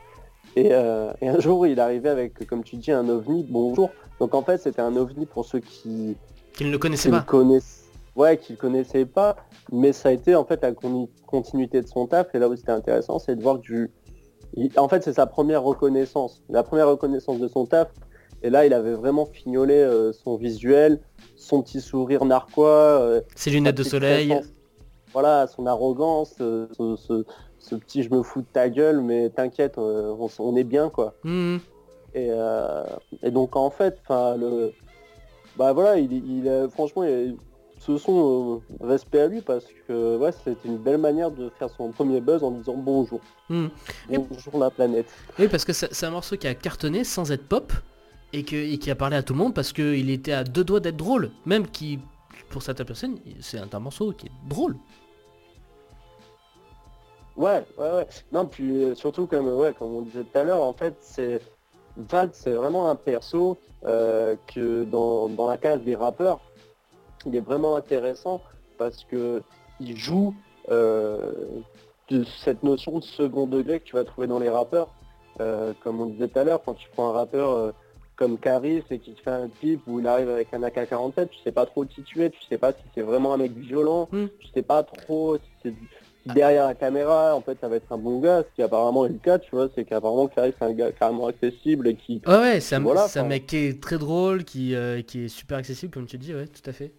Et, 0.56 0.68
et 1.22 1.28
un 1.28 1.38
jour, 1.38 1.66
il 1.66 1.78
est 1.78 1.82
arrivé 1.82 2.08
avec, 2.08 2.46
comme 2.46 2.64
tu 2.64 2.76
dis, 2.76 2.92
un 2.92 3.08
ovni, 3.08 3.46
bonjour. 3.48 3.90
Donc 4.18 4.34
en 4.34 4.42
fait, 4.42 4.58
c'était 4.58 4.82
un 4.82 4.96
ovni 4.96 5.26
pour 5.26 5.44
ceux 5.44 5.60
qui, 5.60 6.16
Qu'il 6.54 6.66
ne 6.66 6.72
le 6.72 6.78
connaissait 6.78 7.08
qui 7.08 7.14
le 7.14 7.20
pas. 7.20 7.24
connaissent, 7.26 7.79
ouais, 8.20 8.36
qui 8.36 8.52
le 8.52 8.58
connaissaient 8.58 9.06
pas, 9.06 9.36
mais 9.72 9.92
ça 9.92 10.10
a 10.10 10.12
été 10.12 10.34
en 10.34 10.44
fait 10.44 10.62
la 10.62 10.72
con- 10.72 11.08
continuité 11.26 11.80
de 11.80 11.86
son 11.88 12.06
taf. 12.06 12.34
Et 12.34 12.38
là 12.38 12.48
où 12.48 12.54
c'était 12.56 12.72
intéressant, 12.72 13.18
c'est 13.18 13.34
de 13.36 13.42
voir 13.42 13.56
que 13.56 13.62
du, 13.62 13.90
il- 14.54 14.78
en 14.78 14.88
fait, 14.88 15.02
c'est 15.02 15.14
sa 15.14 15.26
première 15.26 15.62
reconnaissance, 15.62 16.42
la 16.48 16.62
première 16.62 16.88
reconnaissance 16.88 17.38
de 17.38 17.48
son 17.48 17.66
taf. 17.66 17.88
Et 18.42 18.48
là, 18.50 18.64
il 18.66 18.72
avait 18.72 18.94
vraiment 18.94 19.26
fignolé 19.26 19.74
euh, 19.74 20.12
son 20.12 20.36
visuel, 20.36 21.00
son 21.36 21.62
petit 21.62 21.80
sourire 21.80 22.24
narquois, 22.24 22.68
euh, 22.68 23.20
Ses 23.36 23.50
lunettes 23.50 23.76
de 23.76 23.82
soleil. 23.82 24.28
présence. 24.28 24.46
Voilà, 25.12 25.46
son 25.48 25.66
arrogance, 25.66 26.34
euh, 26.40 26.66
ce, 26.78 26.96
ce- 26.96 27.24
ce 27.58 27.74
petit 27.74 28.02
je 28.02 28.10
me 28.14 28.22
fous 28.22 28.40
de 28.42 28.46
ta 28.52 28.68
gueule, 28.70 29.00
mais 29.02 29.28
t'inquiète, 29.28 29.74
on, 29.76 30.56
est 30.56 30.64
bien 30.64 30.88
quoi. 30.88 31.14
Mhm. 31.24 31.58
Et, 32.14 32.30
et 33.22 33.30
donc 33.30 33.54
en 33.56 33.70
fait, 33.70 33.98
enfin 34.02 34.36
le, 34.36 34.72
bah 35.56 35.72
voilà, 35.74 35.98
il, 35.98 36.68
franchement, 36.70 37.04
il- 37.04 37.36
ce 37.80 37.96
son 37.96 38.60
euh, 38.80 38.86
respect 38.86 39.20
à 39.22 39.26
lui 39.26 39.40
parce 39.40 39.64
que 39.88 40.16
ouais, 40.18 40.30
c'était 40.32 40.68
une 40.68 40.76
belle 40.76 40.98
manière 40.98 41.30
de 41.30 41.48
faire 41.48 41.70
son 41.70 41.90
premier 41.90 42.20
buzz 42.20 42.44
en 42.44 42.50
disant 42.50 42.74
bonjour. 42.76 43.20
Et- 43.50 44.18
bonjour 44.18 44.58
la 44.58 44.70
planète. 44.70 45.06
Oui, 45.38 45.48
parce 45.48 45.64
que 45.64 45.72
c'est 45.72 45.92
c'est 45.92 46.06
un 46.06 46.10
morceau 46.10 46.36
qui 46.36 46.46
a 46.46 46.54
cartonné 46.54 47.04
sans 47.04 47.32
être 47.32 47.48
pop 47.48 47.72
et, 48.32 48.44
que, 48.44 48.54
et 48.54 48.78
qui 48.78 48.90
a 48.90 48.94
parlé 48.94 49.16
à 49.16 49.22
tout 49.22 49.32
le 49.32 49.38
monde 49.38 49.54
parce 49.54 49.72
qu'il 49.72 50.10
était 50.10 50.32
à 50.32 50.44
deux 50.44 50.62
doigts 50.62 50.80
d'être 50.80 50.98
drôle. 50.98 51.30
Même 51.46 51.66
qui, 51.66 51.98
pour 52.50 52.62
certaines 52.62 52.86
personnes, 52.86 53.18
c'est 53.40 53.58
un, 53.58 53.68
un 53.72 53.80
morceau 53.80 54.12
qui 54.12 54.26
est 54.26 54.48
drôle. 54.48 54.76
Ouais, 57.36 57.64
ouais, 57.78 57.90
ouais. 57.92 58.06
Non, 58.30 58.44
puis 58.44 58.84
euh, 58.84 58.94
surtout 58.94 59.26
comme 59.26 59.48
ouais, 59.48 59.72
comme 59.78 59.94
on 59.94 60.02
disait 60.02 60.24
tout 60.24 60.38
à 60.38 60.44
l'heure, 60.44 60.62
en 60.62 60.74
fait, 60.74 60.94
c'est 61.00 61.40
Vald, 61.96 62.32
c'est 62.34 62.52
vraiment 62.52 62.90
un 62.90 62.94
perso 62.94 63.56
euh, 63.86 64.36
que 64.54 64.84
dans, 64.84 65.28
dans 65.28 65.48
la 65.48 65.56
case 65.56 65.80
des 65.80 65.96
rappeurs, 65.96 66.40
il 67.26 67.36
est 67.36 67.40
vraiment 67.40 67.76
intéressant 67.76 68.40
parce 68.78 69.04
que 69.04 69.42
il 69.80 69.96
joue 69.96 70.34
euh, 70.70 71.32
de 72.08 72.24
cette 72.44 72.62
notion 72.62 72.98
de 72.98 73.04
second 73.04 73.46
degré 73.46 73.80
que 73.80 73.84
tu 73.84 73.94
vas 73.96 74.04
trouver 74.04 74.26
dans 74.26 74.38
les 74.38 74.48
rappeurs. 74.50 74.88
Euh, 75.40 75.72
comme 75.82 76.00
on 76.00 76.06
disait 76.06 76.28
tout 76.28 76.38
à 76.38 76.44
l'heure, 76.44 76.62
quand 76.64 76.74
tu 76.74 76.88
prends 76.92 77.10
un 77.10 77.12
rappeur 77.12 77.50
euh, 77.50 77.72
comme 78.16 78.36
Caris 78.36 78.82
et 78.90 78.98
qu'il 78.98 79.14
te 79.14 79.22
fait 79.22 79.30
un 79.30 79.48
clip 79.48 79.80
où 79.86 80.00
il 80.00 80.06
arrive 80.06 80.28
avec 80.28 80.52
un 80.52 80.62
AK-47, 80.62 81.28
tu 81.28 81.38
sais 81.42 81.52
pas 81.52 81.64
trop 81.64 81.84
qui 81.86 82.02
tu 82.02 82.22
es, 82.22 82.28
tu 82.30 82.40
sais 82.48 82.58
pas 82.58 82.72
si 82.72 82.78
c'est 82.94 83.00
vraiment 83.02 83.32
un 83.32 83.38
mec 83.38 83.52
violent, 83.52 84.08
Mm. 84.12 84.26
tu 84.38 84.48
sais 84.54 84.62
pas 84.62 84.82
trop 84.82 85.36
si 85.38 85.42
c'est 86.26 86.34
derrière 86.34 86.66
la 86.66 86.74
caméra, 86.74 87.34
en 87.34 87.40
fait, 87.40 87.56
ça 87.62 87.68
va 87.68 87.76
être 87.76 87.90
un 87.90 87.96
bon 87.96 88.20
gars, 88.20 88.42
ce 88.42 88.54
qui 88.54 88.62
apparemment 88.62 89.06
est 89.06 89.10
le 89.10 89.18
cas, 89.18 89.38
tu 89.38 89.50
vois, 89.52 89.68
c'est 89.74 89.84
qu'apparemment 89.84 90.28
Caris 90.28 90.52
c'est 90.58 90.64
un 90.66 90.74
gars 90.74 90.92
carrément 90.92 91.28
accessible 91.28 91.88
et 91.88 91.94
qui... 91.94 92.20
Ouais, 92.26 92.36
ouais, 92.36 92.60
c'est 92.60 92.74
un, 92.74 92.80
Voilà, 92.80 93.08
mec 93.24 93.46
qui 93.46 93.56
est 93.56 93.82
très 93.82 93.96
drôle, 93.96 94.44
qui, 94.44 94.74
euh, 94.74 95.00
qui 95.00 95.24
est 95.24 95.28
super 95.28 95.56
accessible, 95.56 95.90
comme 95.94 96.06
tu 96.06 96.18
dis, 96.18 96.34
ouais, 96.34 96.46
tout 96.46 96.68
à 96.68 96.74
fait. 96.74 96.92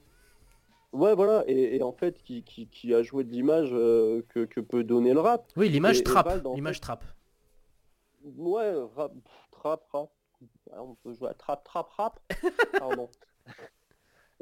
Ouais, 0.93 1.15
voilà, 1.15 1.43
et, 1.48 1.77
et 1.77 1.83
en 1.83 1.93
fait, 1.93 2.21
qui, 2.21 2.43
qui, 2.43 2.67
qui 2.67 2.93
a 2.93 3.01
joué 3.01 3.24
de 3.24 3.31
l'image 3.31 3.69
euh, 3.71 4.24
que, 4.29 4.43
que 4.45 4.60
peut 4.60 4.83
donner 4.83 5.13
le 5.13 5.21
rap. 5.21 5.50
Oui, 5.55 5.69
l'image 5.69 6.03
trappe, 6.03 6.45
en 6.45 6.53
l'image 6.53 6.81
trappe. 6.81 7.03
Ouais, 8.24 8.74
rap, 8.95 9.13
trap, 9.51 9.83
rap. 9.91 10.10
Ouais, 10.41 10.77
On 10.77 10.95
peut 10.95 11.13
jouer 11.13 11.29
à 11.29 11.33
trap, 11.33 11.63
trap, 11.63 11.89
rap. 11.89 12.19
Pardon. 12.79 13.10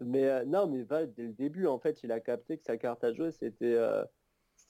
Mais 0.02 0.26
euh, 0.26 0.46
non, 0.46 0.68
mais 0.68 0.84
Val, 0.84 1.14
dès 1.14 1.24
le 1.24 1.34
début, 1.34 1.68
en 1.68 1.78
fait, 1.78 2.04
il 2.04 2.12
a 2.12 2.20
capté 2.20 2.58
que 2.58 2.64
sa 2.64 2.78
carte 2.78 3.04
à 3.04 3.14
jouer, 3.14 3.32
c'était 3.32 3.76
euh, 3.76 4.04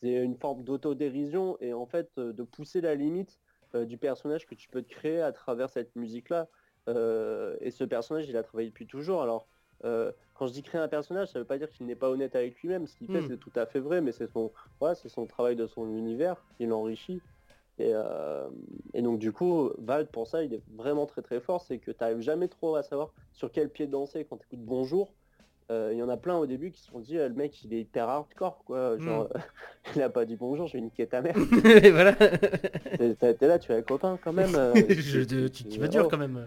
une 0.01 0.35
forme 0.35 0.63
d'autodérision 0.63 1.57
et 1.61 1.73
en 1.73 1.85
fait, 1.85 2.09
euh, 2.17 2.33
de 2.33 2.43
pousser 2.43 2.81
la 2.81 2.95
limite 2.95 3.39
du 3.75 3.99
personnage 3.99 4.47
que 4.47 4.55
tu 4.55 4.67
peux 4.67 4.81
te 4.81 4.89
créer 4.89 5.21
à 5.21 5.31
travers 5.31 5.69
cette 5.69 5.95
musique-là. 5.95 6.47
Et 6.87 7.69
ce 7.69 7.83
personnage, 7.83 8.27
il 8.27 8.35
a 8.35 8.41
travaillé 8.41 8.69
depuis 8.69 8.87
toujours. 8.87 9.21
Alors, 9.21 9.47
euh, 9.83 10.11
quand 10.33 10.47
je 10.47 10.53
dis 10.53 10.63
créer 10.63 10.81
un 10.81 10.87
personnage, 10.87 11.29
ça 11.29 11.39
veut 11.39 11.45
pas 11.45 11.57
dire 11.57 11.69
qu'il 11.71 11.85
n'est 11.85 11.95
pas 11.95 12.09
honnête 12.09 12.35
avec 12.35 12.59
lui-même. 12.61 12.87
Ce 12.87 12.95
qu'il 12.95 13.09
fait, 13.09 13.21
Hmm. 13.21 13.27
c'est 13.27 13.37
tout 13.37 13.51
à 13.55 13.65
fait 13.65 13.79
vrai, 13.79 14.01
mais 14.01 14.11
c'est 14.11 14.27
son, 14.27 14.53
voilà, 14.79 14.95
c'est 14.95 15.09
son 15.09 15.27
travail 15.27 15.55
de 15.55 15.67
son 15.67 15.87
univers 15.89 16.45
qui 16.57 16.65
l'enrichit. 16.65 17.23
Et, 17.77 17.91
euh, 17.93 18.49
et 18.93 19.01
donc 19.01 19.19
du 19.19 19.31
coup, 19.33 19.71
Vald, 19.77 20.11
pour 20.11 20.27
ça, 20.27 20.43
il 20.43 20.53
est 20.53 20.63
vraiment 20.67 21.05
très 21.05 21.21
très 21.21 21.39
fort, 21.41 21.61
c'est 21.61 21.79
que 21.79 21.91
tu 21.91 21.97
n'arrives 22.01 22.19
jamais 22.21 22.49
trop 22.49 22.75
à 22.75 22.83
savoir 22.83 23.13
sur 23.33 23.51
quel 23.51 23.71
pied 23.71 23.87
danser 23.87 24.25
quand 24.25 24.37
tu 24.37 24.45
écoutes 24.47 24.65
Bonjour. 24.65 25.18
Euh, 25.71 25.89
Il 25.93 25.99
y 25.99 26.03
en 26.03 26.09
a 26.09 26.17
plein 26.17 26.35
au 26.37 26.47
début 26.47 26.71
qui 26.71 26.81
se 26.81 26.87
sont 26.91 26.99
dit, 26.99 27.17
euh, 27.17 27.27
le 27.29 27.35
mec, 27.35 27.63
il 27.63 27.73
est 27.73 27.81
hyper 27.81 28.09
hardcore, 28.09 28.63
quoi. 28.65 28.97
Genre, 28.97 29.29
il 29.95 30.01
a 30.01 30.09
pas 30.09 30.25
dit 30.25 30.35
bonjour, 30.35 30.65
je 30.67 30.73
vais 30.73 30.81
niquer 30.81 31.05
ta 31.05 31.21
mère. 31.21 31.35
Et 31.83 31.91
voilà. 31.91 32.13
T'es- 32.13 33.47
là, 33.47 33.59
tu 33.59 33.71
es 33.71 33.75
un 33.75 33.81
copain 33.83 34.17
quand 34.23 34.33
même. 34.33 34.53
euh, 34.55 34.73
Je- 34.89 35.21
tu- 35.21 35.49
tu, 35.51 35.63
tu 35.65 35.79
vas 35.79 35.87
dur 35.87 36.05
oh. 36.05 36.07
quand 36.09 36.17
même. 36.17 36.43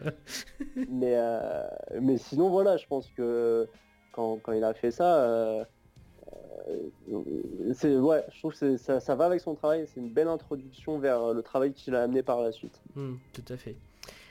Mais, 0.88 1.14
euh, 1.16 1.62
mais 2.00 2.18
sinon, 2.18 2.50
voilà, 2.50 2.76
je 2.76 2.86
pense 2.86 3.08
que 3.16 3.68
quand, 4.10 4.38
quand 4.42 4.52
il 4.52 4.64
a 4.64 4.74
fait 4.74 4.90
ça, 4.90 5.22
euh, 5.22 5.64
euh, 6.68 7.22
c'est 7.74 7.96
ouais, 7.96 8.24
je 8.32 8.38
trouve 8.40 8.58
que 8.58 8.76
ça, 8.76 8.98
ça 9.00 9.14
va 9.14 9.26
avec 9.26 9.40
son 9.40 9.54
travail. 9.54 9.86
C'est 9.86 10.00
une 10.00 10.10
belle 10.12 10.28
introduction 10.28 10.98
vers 10.98 11.32
le 11.32 11.42
travail 11.42 11.72
qu'il 11.72 11.94
a 11.94 12.02
amené 12.02 12.22
par 12.22 12.40
la 12.42 12.50
suite. 12.50 12.80
Hmm, 12.96 13.14
tout 13.32 13.44
à 13.48 13.56
fait. 13.56 13.76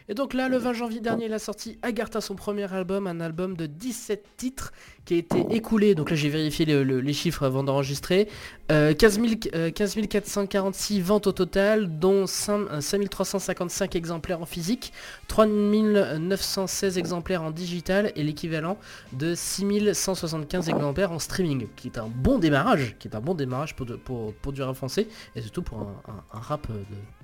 Et 0.10 0.14
donc 0.14 0.34
là, 0.34 0.50
le 0.50 0.58
20 0.58 0.74
janvier 0.74 1.00
dernier, 1.00 1.26
il 1.26 1.34
a 1.34 1.40
sorti 1.40 1.78
Agartha, 1.82 2.22
son 2.22 2.36
premier 2.36 2.72
album, 2.74 3.08
un 3.08 3.20
album 3.22 3.56
de 3.56 3.66
17 3.66 4.26
titres 4.38 4.72
qui 5.06 5.14
a 5.16 5.18
été 5.18 5.46
écoulé. 5.52 5.96
Donc 5.96 6.10
là, 6.10 6.16
j'ai 6.16 6.30
vérifié 6.30 6.66
le- 6.66 6.84
le- 6.84 7.00
les 7.02 7.14
chiffres 7.14 7.44
avant 7.44 7.64
d'enregistrer. 7.64 8.28
Euh, 8.72 8.94
15, 8.94 9.20
000 9.20 9.34
euh, 9.56 9.72
15 9.72 9.96
446 10.08 11.02
ventes 11.02 11.28
au 11.28 11.32
total, 11.32 12.00
dont 12.00 12.28
5, 12.28 12.68
euh, 12.72 12.82
5355 12.82 13.96
exemplaires 13.96 14.42
en 14.42 14.46
physique, 14.46 14.92
3916 15.28 16.98
exemplaires 16.98 17.44
en 17.44 17.52
digital 17.52 18.12
et 18.16 18.24
l'équivalent 18.24 18.78
de 19.14 19.36
6175 19.36 20.70
exemplaires 20.70 21.12
en 21.12 21.20
streaming, 21.20 21.68
qui 21.76 21.88
est 21.88 21.98
un 21.98 22.08
bon 22.08 22.38
démarrage, 22.40 22.96
qui 23.00 23.08
est 23.08 23.16
un 23.16 23.22
bon 23.22 23.34
démarrage 23.34 23.76
pour, 23.76 23.86
de- 23.86 23.96
pour, 23.96 24.34
pour 24.36 24.52
du 24.54 24.62
rap 24.62 24.76
français 24.76 25.08
et 25.36 25.42
surtout 25.42 25.62
pour 25.62 25.80
un, 25.80 26.02
un- 26.08 26.38
un 26.38 26.40
rap 26.40 26.68
de, 26.70 26.74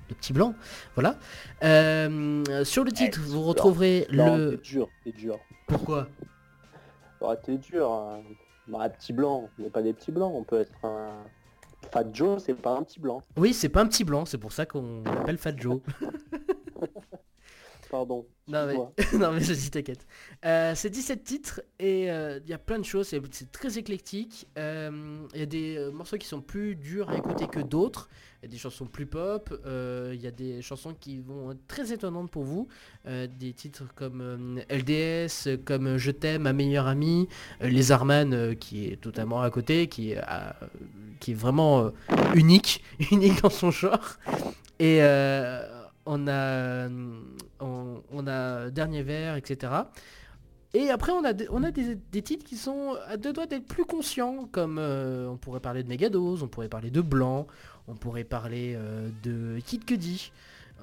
de 0.09 0.13
petits 0.13 0.33
blancs. 0.33 0.55
Voilà. 0.95 1.17
Euh, 1.63 2.63
sur 2.63 2.83
le 2.83 2.91
titre, 2.91 3.19
vous 3.23 3.41
retrouverez 3.43 4.07
Non, 4.11 4.37
le... 4.37 4.51
t'es 4.51 4.57
dur, 4.63 4.89
t'es 5.03 5.11
dur. 5.11 5.39
Pourquoi? 5.67 6.07
Ouais, 7.21 7.35
t'es 7.43 7.57
dur. 7.57 7.91
hein. 7.91 8.21
Bah, 8.67 8.79
un 8.81 8.89
petit 8.89 9.13
blanc, 9.13 9.49
on 9.57 9.61
n'est 9.63 9.69
pas 9.69 9.81
des 9.81 9.93
petits 9.93 10.11
blancs, 10.11 10.33
on 10.35 10.43
peut 10.43 10.59
être 10.61 10.73
un... 10.83 11.09
Fat 11.91 12.05
Joe, 12.11 12.41
c'est 12.43 12.53
pas 12.53 12.71
un 12.71 12.83
petit 12.83 12.99
blanc. 12.99 13.21
Oui, 13.37 13.53
c'est 13.53 13.69
pas 13.69 13.81
un 13.81 13.87
petit 13.87 14.03
blanc, 14.03 14.25
c'est 14.25 14.37
pour 14.37 14.51
ça 14.51 14.65
qu'on 14.65 15.03
l'appelle 15.05 15.37
Fat 15.37 15.55
Joe. 15.55 15.79
pardon. 17.89 18.25
Non 18.47 18.65
mais, 18.65 18.75
non 19.17 19.33
mais 19.33 19.39
vas-y 19.39 19.69
t'inquiète. 19.69 20.07
Euh, 20.45 20.73
c'est 20.75 20.89
17 20.89 21.23
titres 21.23 21.61
et 21.79 22.09
euh, 22.09 22.39
il 22.43 22.49
y 22.49 22.53
a 22.53 22.57
plein 22.57 22.79
de 22.79 22.85
choses, 22.85 23.07
c'est 23.07 23.51
très 23.51 23.77
éclectique. 23.77 24.47
Euh, 24.57 25.19
il 25.33 25.39
y 25.39 25.43
a 25.43 25.47
des 25.47 25.89
morceaux 25.91 26.17
qui 26.17 26.27
sont 26.27 26.41
plus 26.41 26.75
durs 26.75 27.09
à 27.09 27.17
écouter 27.17 27.47
que 27.47 27.59
d'autres. 27.59 28.09
Il 28.41 28.45
y 28.45 28.49
a 28.49 28.51
des 28.51 28.57
chansons 28.57 28.85
plus 28.85 29.07
pop, 29.07 29.51
il 29.65 30.21
y 30.21 30.27
a 30.27 30.31
des 30.31 30.61
chansons 30.61 30.93
qui 30.93 31.17
vont 31.19 31.51
être 31.51 31.67
très 31.67 31.91
étonnantes 31.91 32.29
pour 32.29 32.43
vous. 32.43 32.67
des 33.05 33.51
titres 33.53 33.83
comme 33.95 34.61
LDS, 34.69 35.57
comme 35.65 35.97
Je 35.97 36.11
t'aime, 36.11 36.43
ma 36.43 36.53
meilleure 36.53 36.85
amie, 36.85 37.27
Les 37.61 37.91
Arman 37.91 38.55
qui 38.55 38.85
est 38.85 39.01
totalement 39.01 39.41
à 39.41 39.49
côté, 39.49 39.87
qui 39.87 40.11
est, 40.11 40.21
qui 41.19 41.31
est 41.31 41.35
vraiment 41.35 41.91
unique, 42.35 42.83
unique 43.11 43.41
dans 43.41 43.49
son 43.49 43.71
genre. 43.71 44.17
Et 44.79 45.01
on 46.07 46.27
a, 46.27 46.87
on, 47.59 48.27
a 48.27 48.69
Dernier 48.69 49.03
Verre, 49.03 49.35
etc. 49.35 49.73
Et 50.73 50.89
après, 50.89 51.11
on 51.11 51.23
a, 51.23 51.33
on 51.49 51.59
des, 51.61 52.21
titres 52.21 52.45
qui 52.45 52.55
sont 52.55 52.95
à 53.07 53.17
deux 53.17 53.33
doigts 53.33 53.45
d'être 53.45 53.65
plus 53.65 53.85
conscients, 53.85 54.47
comme 54.51 54.77
euh, 54.79 55.27
on 55.27 55.37
pourrait 55.37 55.59
parler 55.59 55.83
de 55.83 55.89
Megadose, 55.89 56.43
on 56.43 56.47
pourrait 56.47 56.69
parler 56.69 56.91
de 56.91 57.01
Blanc, 57.01 57.47
on 57.87 57.95
pourrait 57.95 58.25
parler 58.25 58.73
euh, 58.75 59.09
de 59.23 59.59
Kid 59.61 59.85
Cudi, 59.85 60.31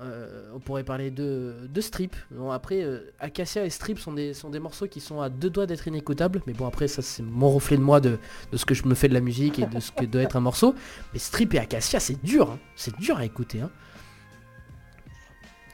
euh, 0.01 0.51
on 0.55 0.59
pourrait 0.59 0.85
parler 0.85 1.11
de, 1.11 1.69
Strip. 1.81 2.17
Après, 2.51 2.85
Acacia 3.21 3.65
et 3.65 3.71
Strip 3.71 3.99
sont 3.99 4.15
des, 4.15 4.33
sont 4.33 4.51
des 4.51 4.59
morceaux 4.59 4.89
qui 4.89 5.01
sont 5.01 5.21
à 5.21 5.29
deux 5.29 5.51
doigts 5.51 5.67
d'être 5.67 5.87
inécoutables, 5.87 6.43
mais 6.47 6.55
bon, 6.55 6.67
après, 6.67 6.89
ça 6.89 7.03
c'est 7.03 7.23
mon 7.23 7.51
reflet 7.51 7.77
de 7.77 7.83
moi 7.83 8.01
de, 8.01 8.19
ce 8.55 8.65
que 8.65 8.75
je 8.75 8.87
me 8.89 8.95
fais 8.95 9.09
de 9.09 9.15
la 9.15 9.21
musique 9.21 9.59
et 9.59 9.67
de 9.67 9.81
ce 9.81 9.93
que 9.93 10.07
doit 10.07 10.23
être 10.23 10.37
un 10.37 10.41
morceau. 10.41 10.75
Mais 11.13 11.19
Strip 11.19 11.55
et 11.55 11.59
Acacia, 11.59 12.01
c'est 12.01 12.21
dur, 12.23 12.51
hein. 12.51 12.59
c'est 12.75 12.97
dur 12.97 13.19
à 13.19 13.25
écouter. 13.25 13.61
Hein. 13.61 13.71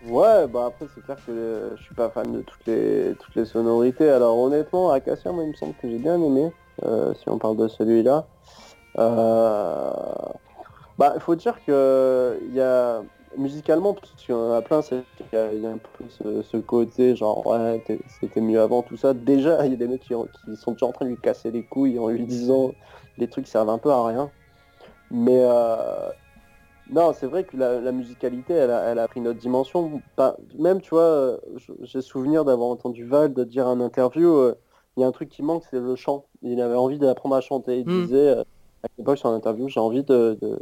Ouais, 0.02 0.48
bah 0.48 0.66
après 0.66 0.86
c'est 0.94 1.02
clair 1.02 1.18
que 1.26 1.72
je 1.76 1.82
suis 1.82 1.94
pas 1.94 2.08
fan 2.08 2.32
de 2.32 2.40
toutes 2.40 2.64
les 2.66 3.14
toutes 3.18 3.34
les 3.34 3.44
sonorités. 3.44 4.08
Alors 4.08 4.38
honnêtement, 4.38 4.90
Acacia, 4.90 5.30
moi 5.30 5.44
il 5.44 5.50
me 5.50 5.54
semble 5.54 5.74
que 5.74 5.90
j'ai 5.90 5.98
bien 5.98 6.20
aimé, 6.22 6.50
euh, 6.84 7.12
si 7.14 7.28
on 7.28 7.38
parle 7.38 7.56
de 7.58 7.68
celui-là. 7.68 8.26
Euh, 8.98 9.92
bah 10.98 11.12
il 11.14 11.20
faut 11.20 11.34
dire 11.34 11.62
que 11.66 12.40
il 12.46 12.54
y 12.54 12.60
a 12.62 13.02
musicalement, 13.36 13.92
parce 13.92 14.12
qu'il 14.14 14.34
y 14.34 14.38
en 14.38 14.52
a 14.52 14.62
plein, 14.62 14.80
il 14.90 15.60
y, 15.60 15.66
a 15.66 15.70
un 15.70 15.78
peu 15.78 16.08
ce, 16.42 16.56
côté 16.56 17.14
genre 17.14 17.46
ouais 17.46 17.82
c'était 18.06 18.40
mieux 18.40 18.60
avant 18.60 18.82
tout 18.82 18.96
ça. 18.96 19.12
Déjà 19.12 19.66
il 19.66 19.72
y 19.72 19.74
a 19.74 19.76
des 19.76 19.86
mecs 19.86 20.00
qui, 20.00 20.14
sont 20.56 20.72
déjà 20.72 20.86
en 20.86 20.92
train 20.92 21.04
de 21.04 21.10
lui 21.10 21.18
casser 21.18 21.50
les 21.50 21.62
couilles 21.62 21.98
en 21.98 22.08
lui 22.08 22.24
disant 22.24 22.74
les 23.18 23.28
trucs 23.28 23.46
servent 23.46 23.68
un 23.70 23.78
peu 23.78 23.90
à 23.90 24.06
rien. 24.06 24.30
Mais 25.10 25.40
euh, 25.42 26.10
non, 26.92 27.12
c'est 27.12 27.26
vrai 27.26 27.44
que 27.44 27.56
la, 27.56 27.92
musicalité, 27.92 28.52
elle 28.54 28.70
a, 28.70 29.08
pris 29.08 29.20
notre 29.20 29.38
dimension. 29.38 30.02
même, 30.58 30.80
tu 30.80 30.90
vois, 30.90 31.38
j'ai 31.82 32.00
souvenir 32.00 32.44
d'avoir 32.44 32.68
entendu 32.68 33.04
Val 33.04 33.32
de 33.32 33.44
dire 33.44 33.66
en 33.68 33.80
interview, 33.80 34.28
euh, 34.28 34.54
il 34.96 35.00
y 35.00 35.04
a 35.04 35.06
un 35.06 35.12
truc 35.12 35.28
qui 35.28 35.42
manque, 35.42 35.64
c'est 35.70 35.78
le 35.78 35.94
chant. 35.94 36.24
Il 36.42 36.60
avait 36.60 36.74
envie 36.74 36.98
d'apprendre 36.98 37.36
à 37.36 37.40
chanter. 37.40 37.80
Il 37.80 37.88
hmm. 37.88 38.02
disait, 38.02 38.28
euh, 38.28 38.42
à 38.82 38.88
l'époque, 38.98 39.18
sur 39.18 39.28
interview, 39.28 39.68
j'ai 39.68 39.78
envie 39.78 40.04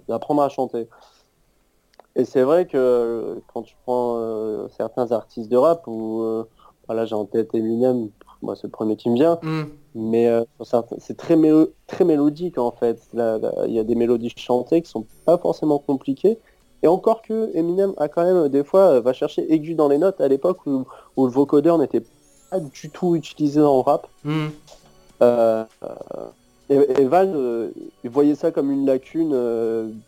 d'apprendre 0.09 0.43
à 0.43 0.51
chanter. 0.51 0.89
Et 2.15 2.25
c'est 2.25 2.43
vrai 2.43 2.67
que 2.67 3.41
quand 3.55 3.63
tu 3.63 3.77
prends 3.85 4.19
euh, 4.19 4.69
certains 4.77 5.13
artistes 5.13 5.51
de 5.51 5.57
rap, 5.57 5.87
ou 5.87 6.45
voilà, 6.87 7.07
j'ai 7.07 7.15
en 7.15 7.25
tête 7.25 7.55
Eminem, 7.55 8.11
moi 8.43 8.55
c'est 8.57 8.65
le 8.65 8.71
premier 8.71 8.97
qui 8.97 9.11
me 9.11 9.15
vient, 9.15 9.39
hmm. 9.43 9.65
mais 9.95 10.29
euh, 10.29 10.45
c'est 10.99 11.17
très, 11.17 11.37
très 11.87 12.05
mélodique 12.05 12.59
en 12.59 12.71
fait. 12.71 13.01
Il 13.15 13.73
y 13.73 13.79
a 13.79 13.85
des 13.85 13.95
mélodies 13.95 14.33
chantées 14.37 14.83
qui 14.83 14.91
sont 14.91 15.07
pas 15.25 15.39
forcément 15.39 15.79
compliquées. 15.79 16.39
Et 16.85 16.87
encore 16.87 17.23
que 17.23 17.51
Eminem 17.55 17.93
a 17.97 18.07
quand 18.07 18.23
même 18.23 18.49
des 18.49 18.63
fois 18.63 18.93
euh, 18.93 19.01
va 19.01 19.13
chercher 19.13 19.53
aigu 19.53 19.75
dans 19.75 19.89
les 19.89 19.99
notes 19.99 20.21
à 20.21 20.29
l'époque 20.29 20.65
où, 20.67 20.87
le 21.17 21.31
vocodeur 21.31 21.77
n'était 21.79 22.05
pas 22.51 22.61
du 22.61 22.91
tout 22.91 23.17
utilisé 23.17 23.61
en 23.61 23.83
rap. 23.83 24.07
Hmm. 24.25 24.49
Euh, 25.23 25.65
et, 26.71 27.05
Val, 27.05 27.73
il 28.05 28.11
voyait 28.11 28.35
ça 28.35 28.51
comme 28.51 28.71
une 28.71 28.87
lacune. 28.87 29.35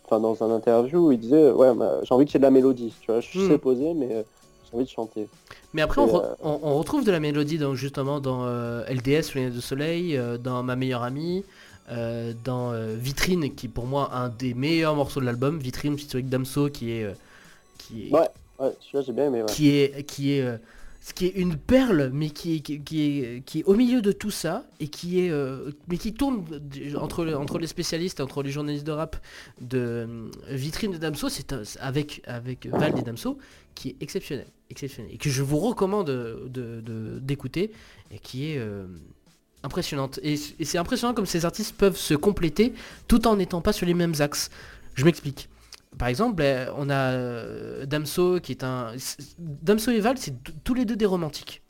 Enfin, 0.05 0.19
dans 0.19 0.43
un 0.43 0.51
interview, 0.55 1.11
il 1.11 1.19
disait 1.19 1.51
ouais, 1.51 1.73
bah, 1.73 1.99
j'ai 2.03 2.13
envie 2.13 2.25
qu'il 2.25 2.35
y 2.35 2.37
ait 2.37 2.39
de 2.39 2.45
la 2.45 2.51
mélodie. 2.51 2.93
Tu 3.01 3.11
vois, 3.11 3.19
je 3.19 3.39
sais 3.39 3.55
hmm. 3.55 3.57
poser, 3.57 3.93
mais 3.93 4.23
envie 4.73 4.85
de 4.85 4.89
chanter. 4.89 5.27
Mais 5.73 5.81
après, 5.81 6.01
euh, 6.01 6.35
on, 6.41 6.77
retrouve 6.77 7.05
de 7.05 7.11
la 7.11 7.19
mélodie 7.19 7.57
donc, 7.57 7.75
justement 7.75 8.19
dans 8.19 8.45
euh, 8.45 8.83
LDS, 8.87 9.33
Lunettes 9.35 9.55
de 9.55 9.61
Soleil, 9.61 10.17
euh, 10.17 10.37
dans 10.37 10.63
Ma 10.63 10.75
meilleure 10.75 11.03
amie, 11.03 11.43
dans 12.45 12.71
Vitrine, 12.95 13.53
qui 13.53 13.65
est 13.65 13.69
pour 13.69 13.85
moi 13.85 14.11
un 14.13 14.29
des 14.29 14.53
meilleurs 14.53 14.95
morceaux 14.95 15.19
de 15.19 15.25
l'album. 15.25 15.59
Vitrine, 15.59 15.97
avec 16.13 16.29
Damso, 16.29 16.69
qui 16.69 16.91
est. 16.91 17.13
qui 17.77 18.07
est, 18.07 18.13
ouais, 18.13 18.29
ouais 18.59 18.71
celui-là 18.79 19.01
j'ai 19.01 19.11
bien 19.11 19.25
aimé. 19.25 19.43
Qui 19.47 19.69
est. 19.71 20.05
Qui 20.05 20.31
est 20.33 20.59
ce 21.01 21.13
qui 21.13 21.25
est 21.25 21.35
une 21.35 21.57
perle, 21.57 22.11
mais 22.13 22.29
qui, 22.29 22.61
qui, 22.61 23.01
est, 23.01 23.43
qui 23.45 23.59
est 23.59 23.63
au 23.63 23.73
milieu 23.73 24.01
de 24.01 24.11
tout 24.11 24.31
ça, 24.31 24.65
et 24.79 24.87
qui 24.87 25.19
est, 25.19 25.33
mais 25.87 25.97
qui 25.97 26.13
tourne 26.13 26.45
entre, 26.95 27.33
entre 27.33 27.57
les 27.57 27.67
spécialistes, 27.67 28.21
entre 28.21 28.43
les 28.43 28.51
journalistes 28.51 28.85
de 28.85 28.91
rap, 28.91 29.17
de 29.59 30.29
Vitrine 30.47 30.91
de 30.91 30.97
Damso, 30.97 31.27
c'est 31.27 31.55
avec, 31.79 32.21
avec 32.25 32.67
Val 32.67 32.97
et 32.97 33.01
Damso, 33.01 33.39
qui 33.73 33.89
est 33.89 33.95
exceptionnel 33.99 34.45
exceptionnelle 34.71 35.11
et 35.13 35.17
que 35.17 35.29
je 35.29 35.43
vous 35.43 35.57
recommande 35.57 36.09
d'écouter 37.21 37.67
de, 37.67 38.15
et 38.15 38.19
qui 38.19 38.51
est 38.51 38.57
euh, 38.57 38.87
impressionnante. 39.63 40.19
Et, 40.23 40.37
c'est 40.37 40.77
impressionnant 40.77 41.13
comme 41.13 41.25
ces 41.25 41.45
artistes 41.45 41.75
peuvent 41.75 41.97
se 41.97 42.13
compléter 42.13 42.73
tout 43.07 43.27
en 43.27 43.35
n'étant 43.35 43.61
pas 43.61 43.73
sur 43.73 43.85
les 43.85 43.93
mêmes 43.93 44.15
axes. 44.19 44.49
Je 44.95 45.05
m'explique. 45.05 45.49
Par 45.97 46.07
exemple, 46.07 46.41
eh, 46.43 46.65
on 46.77 46.89
a 46.89 47.11
euh, 47.11 47.85
Damso 47.85 48.39
qui 48.39 48.53
est 48.53 48.63
un... 48.63 48.93
Damso 49.37 49.91
et 49.91 49.99
Val, 49.99 50.17
c'est 50.17 50.33
tous 50.63 50.73
les 50.73 50.85
deux 50.85 50.95
des 50.95 51.05
romantiques. 51.05 51.61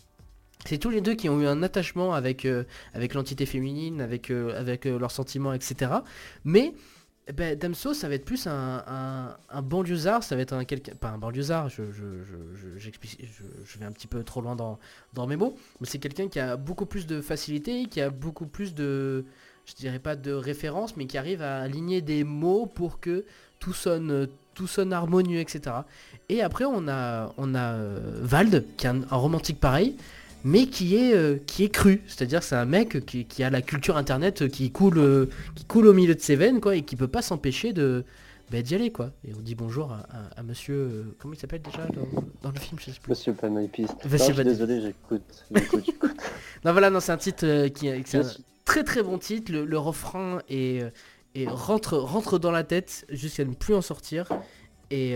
C'est 0.65 0.77
tous 0.77 0.91
les 0.91 1.01
deux 1.01 1.15
qui 1.15 1.27
ont 1.27 1.41
eu 1.41 1.47
un 1.47 1.63
attachement 1.63 2.13
avec, 2.13 2.45
euh, 2.45 2.63
avec 2.93 3.15
l'entité 3.15 3.45
féminine, 3.45 3.99
avec, 3.99 4.29
avec 4.29 4.85
leurs 4.85 5.11
sentiments, 5.11 5.53
etc. 5.53 5.91
Mais 6.43 6.73
ben, 7.33 7.57
Damso, 7.57 7.93
ça 7.93 8.09
va 8.09 8.15
être 8.15 8.25
plus 8.25 8.47
un, 8.47 8.83
un, 9.49 9.61
banlieusard, 9.61 10.23
ça 10.23 10.35
va 10.35 10.41
être 10.41 10.53
un 10.53 10.65
quelqu'un. 10.65 10.95
Pas 10.95 11.09
un 11.09 11.17
banlieusard, 11.17 11.69
je, 11.69 11.91
je, 11.91 12.23
je, 12.23 12.77
je, 12.77 13.79
vais 13.79 13.85
un 13.85 13.91
petit 13.91 14.07
peu 14.07 14.23
trop 14.23 14.41
loin 14.41 14.55
dans, 14.55 14.79
dans 15.13 15.27
mes 15.27 15.35
mots, 15.35 15.55
mais 15.79 15.87
c'est 15.87 15.99
quelqu'un 15.99 16.27
qui 16.27 16.39
a 16.39 16.57
beaucoup 16.57 16.85
plus 16.85 17.05
de 17.05 17.21
facilité, 17.21 17.85
qui 17.85 18.01
a 18.01 18.09
beaucoup 18.09 18.47
plus 18.47 18.73
de. 18.73 19.25
Je 19.65 19.75
dirais 19.75 19.99
pas 19.99 20.15
de 20.15 20.31
référence, 20.31 20.97
mais 20.97 21.05
qui 21.05 21.17
arrive 21.17 21.41
à 21.41 21.59
aligner 21.59 22.01
des 22.01 22.23
mots 22.23 22.65
pour 22.65 22.99
que 22.99 23.23
tout 23.61 23.71
sonne, 23.71 24.27
tout 24.53 24.67
sonne 24.67 24.91
harmonieux, 24.91 25.39
etc. 25.39 25.77
Et 26.27 26.41
après, 26.41 26.65
on 26.65 26.89
a, 26.89 27.33
on 27.37 27.55
a 27.55 27.73
euh, 27.75 28.19
Vald, 28.21 28.65
qui 28.75 28.87
est 28.87 28.89
un 28.89 29.05
romantique 29.09 29.61
pareil, 29.61 29.95
mais 30.43 30.67
qui 30.67 30.95
est, 30.95 31.13
euh, 31.15 31.37
qui 31.45 31.63
est 31.63 31.69
cru. 31.69 32.01
C'est-à-dire 32.07 32.43
c'est 32.43 32.55
un 32.55 32.65
mec 32.65 33.05
qui, 33.05 33.43
a 33.43 33.49
la 33.49 33.61
culture 33.61 33.97
internet 33.97 34.47
qui 34.49 34.71
coule, 34.71 34.97
euh, 34.97 35.25
qui 35.55 35.65
coule 35.65 35.87
au 35.87 35.93
milieu 35.93 36.15
de 36.15 36.19
ses 36.19 36.35
veines, 36.35 36.59
quoi, 36.59 36.75
et 36.75 36.81
qui 36.81 36.95
peut 36.95 37.07
pas 37.07 37.21
s'empêcher 37.21 37.73
de 37.73 38.03
bah, 38.51 38.61
d'y 38.61 38.75
aller, 38.75 38.91
quoi. 38.91 39.11
Et 39.25 39.33
on 39.33 39.41
dit 39.41 39.55
bonjour 39.55 39.93
à, 40.35 40.43
monsieur... 40.43 40.75
Euh, 40.75 41.15
comment 41.19 41.33
il 41.33 41.39
s'appelle 41.39 41.61
déjà 41.61 41.87
dans, 42.41 42.51
le 42.51 42.59
film 42.59 42.79
je 42.79 42.85
sais 42.85 42.99
plus. 43.01 43.11
Monsieur 43.11 43.33
Panopiste. 43.33 43.95
désolé, 44.43 44.81
j'écoute. 44.81 45.45
non 46.65 46.71
voilà, 46.71 46.89
non, 46.89 46.99
c'est 46.99 47.13
un 47.13 47.17
titre 47.17 47.67
qui, 47.67 47.87
est 47.87 48.15
un 48.15 48.23
très 48.65 48.83
très 48.83 49.03
bon 49.03 49.17
titre. 49.17 49.53
Le, 49.53 49.77
refrain 49.77 50.39
est, 50.49 50.83
et 51.35 51.47
rentre, 51.47 51.97
rentre 51.97 52.39
dans 52.39 52.51
la 52.51 52.63
tête 52.63 53.05
jusqu'à 53.09 53.45
ne 53.45 53.53
plus 53.53 53.75
en 53.75 53.81
sortir. 53.81 54.27
Et 54.89 55.15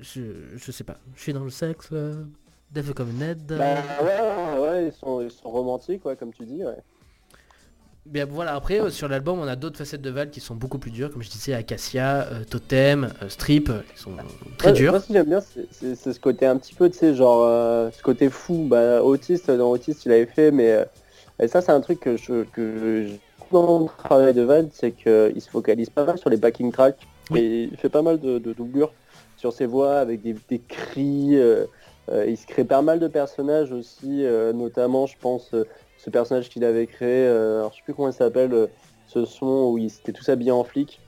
je, 0.00 0.20
je 0.56 0.72
sais 0.72 0.84
pas, 0.84 0.98
je 1.14 1.22
suis 1.22 1.32
dans 1.32 1.44
le 1.44 1.50
sexe... 1.50 1.90
Devil 2.72 2.94
comme 2.94 3.12
Ned. 3.14 3.46
Bah, 3.48 3.74
ouais, 4.00 4.60
ouais, 4.60 4.86
ils 4.86 4.92
sont, 4.92 5.20
ils 5.20 5.30
sont 5.32 5.50
romantiques, 5.50 6.04
ouais, 6.04 6.14
comme 6.14 6.32
tu 6.32 6.44
dis, 6.44 6.64
ouais. 6.64 6.78
Bien 8.06 8.26
voilà, 8.26 8.54
après 8.54 8.80
euh, 8.80 8.90
sur 8.90 9.08
l'album 9.08 9.40
on 9.40 9.48
a 9.48 9.56
d'autres 9.56 9.76
facettes 9.76 10.02
de 10.02 10.10
Val 10.10 10.30
qui 10.30 10.38
sont 10.38 10.54
beaucoup 10.54 10.78
plus 10.78 10.92
dures, 10.92 11.10
comme 11.10 11.20
je 11.20 11.28
disais, 11.30 11.52
Acacia, 11.52 12.28
euh, 12.28 12.44
Totem, 12.44 13.12
euh, 13.22 13.28
Strip, 13.28 13.72
qui 13.92 14.00
sont 14.00 14.12
très 14.56 14.72
durs. 14.72 14.92
Moi 14.92 15.00
ce 15.00 15.08
que 15.08 15.12
j'aime 15.14 15.26
bien 15.26 15.40
c'est 15.40 15.96
ce 15.96 16.20
côté 16.20 16.46
un 16.46 16.56
petit 16.58 16.74
peu, 16.74 16.88
tu 16.88 16.96
sais, 16.96 17.14
genre 17.14 17.44
ce 17.92 18.02
côté 18.02 18.30
fou, 18.30 18.66
bah 18.68 19.02
Autiste, 19.02 19.50
dans 19.50 19.70
Autiste 19.70 20.04
il 20.06 20.12
avait 20.12 20.26
fait, 20.26 20.52
mais 20.52 20.86
et 21.40 21.48
ça 21.48 21.60
c'est 21.60 21.72
un 21.72 21.80
truc 21.80 21.98
que 21.98 22.16
je, 22.16 22.44
que 22.44 23.08
dans 23.50 23.80
le 23.80 23.86
travail 23.86 24.34
de 24.34 24.42
Val, 24.42 24.68
c'est 24.72 24.92
qu'il 24.92 25.40
se 25.40 25.50
focalise 25.50 25.90
pas 25.90 26.04
mal 26.04 26.18
sur 26.18 26.30
les 26.30 26.36
backing 26.36 26.72
tracks, 26.72 27.06
et 27.34 27.64
il 27.64 27.76
fait 27.76 27.88
pas 27.88 28.02
mal 28.02 28.18
de, 28.20 28.38
doublures 28.38 28.92
sur 29.36 29.52
ses 29.52 29.66
voix 29.66 29.98
avec 29.98 30.22
des, 30.22 30.34
des 30.48 30.58
cris. 30.58 31.36
Euh, 32.10 32.26
il 32.26 32.36
se 32.36 32.46
crée 32.46 32.64
pas 32.64 32.82
mal 32.82 32.98
de 32.98 33.06
personnages 33.06 33.70
aussi, 33.72 34.24
euh, 34.24 34.52
notamment 34.52 35.06
je 35.06 35.16
pense 35.20 35.54
euh, 35.54 35.64
ce 35.96 36.10
personnage 36.10 36.48
qu'il 36.48 36.64
avait 36.64 36.86
créé, 36.86 37.26
alors 37.26 37.70
je 37.70 37.76
sais 37.76 37.82
plus 37.84 37.94
comment 37.94 38.08
il 38.08 38.14
s'appelle, 38.14 38.68
ce 39.06 39.24
son 39.24 39.70
où 39.70 39.78
il 39.78 39.86
était 39.86 40.12
tous 40.12 40.28
habillés 40.28 40.50
en 40.50 40.64
flic. 40.64 41.00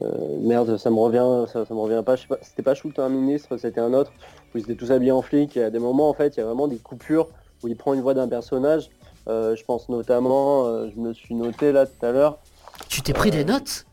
merde, 0.00 0.76
ça 0.76 0.90
me 0.90 0.98
revient, 0.98 1.50
ça, 1.50 1.66
me 1.70 1.80
revient 1.80 2.02
pas. 2.04 2.16
pas 2.16 2.38
c'était 2.42 2.62
pas 2.62 2.74
Schultz 2.74 2.98
un 2.98 3.08
ministre, 3.08 3.56
c'était 3.56 3.80
un 3.80 3.92
autre 3.92 4.12
où 4.54 4.58
ils 4.58 4.62
étaient 4.62 4.76
tous 4.76 4.92
habillés 4.92 5.12
en 5.12 5.22
flic. 5.22 5.56
Et 5.56 5.64
à 5.64 5.70
des 5.70 5.80
moments, 5.80 6.08
en 6.08 6.14
fait, 6.14 6.36
il 6.36 6.40
y 6.40 6.42
a 6.42 6.46
vraiment 6.46 6.68
des 6.68 6.78
coupures 6.78 7.28
où 7.62 7.68
il 7.68 7.76
prend 7.76 7.92
une 7.92 8.02
voix 8.02 8.14
d'un 8.14 8.28
personnage. 8.28 8.90
Je 9.26 9.64
pense 9.64 9.88
notamment, 9.88 10.88
je 10.88 10.96
me 10.96 11.12
suis 11.12 11.34
noté 11.34 11.72
là 11.72 11.86
tout 11.86 12.04
à 12.04 12.12
l'heure. 12.12 12.38
Tu 12.88 13.02
t'es 13.02 13.12
pris 13.12 13.30
des 13.30 13.44
notes? 13.44 13.86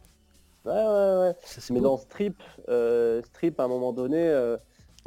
Ouais, 0.65 0.73
ouais, 0.73 1.17
ouais. 1.19 1.35
Ça, 1.43 1.59
c'est 1.61 1.73
Mais 1.73 1.79
beau. 1.79 1.87
dans 1.87 1.97
Strip, 1.97 2.41
euh, 2.69 3.21
Strip, 3.23 3.59
à 3.59 3.63
un 3.63 3.67
moment 3.67 3.93
donné, 3.93 4.27
euh, 4.27 4.57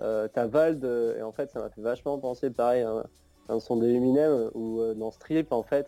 euh, 0.01 0.27
t'as 0.33 0.47
Vald, 0.47 0.85
euh, 0.85 1.19
et 1.19 1.23
en 1.23 1.31
fait, 1.31 1.51
ça 1.51 1.61
m'a 1.61 1.71
fait 1.71 1.81
vachement 1.81 2.19
penser, 2.19 2.51
pareil, 2.51 2.83
à 2.83 3.05
un, 3.49 3.61
son 3.61 3.77
de 3.77 3.89
Eminem, 3.89 4.51
où 4.55 4.81
euh, 4.81 4.95
dans 4.95 5.13
Strip, 5.13 5.53
en 5.53 5.63
fait, 5.63 5.87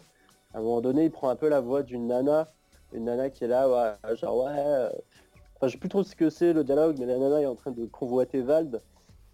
à 0.55 0.59
un 0.59 0.61
moment 0.61 0.81
donné, 0.81 1.07
il 1.07 1.11
prend 1.11 1.31
un 1.31 1.37
peu 1.37 1.49
la 1.49 1.61
voix 1.61 1.83
d'une 1.83 2.07
nana, 2.07 2.49
une 2.93 3.05
nana 3.05 3.29
qui 3.31 3.43
est 3.45 3.49
là, 3.49 3.69
ouais, 3.69 4.15
genre, 4.15 4.45
ouais, 4.45 4.53
euh, 4.57 4.89
enfin, 5.57 5.67
je 5.67 5.73
sais 5.73 5.79
plus 5.79 5.89
trop 5.89 6.05
ce 6.05 6.15
que 6.15 6.31
c'est 6.31 6.53
le 6.53 6.63
dialogue, 6.63 6.97
mais 7.01 7.07
la 7.07 7.19
nana 7.19 7.41
est 7.41 7.47
en 7.47 7.57
train 7.57 7.73
de 7.73 7.87
convoiter 7.87 8.43
Vald, 8.43 8.81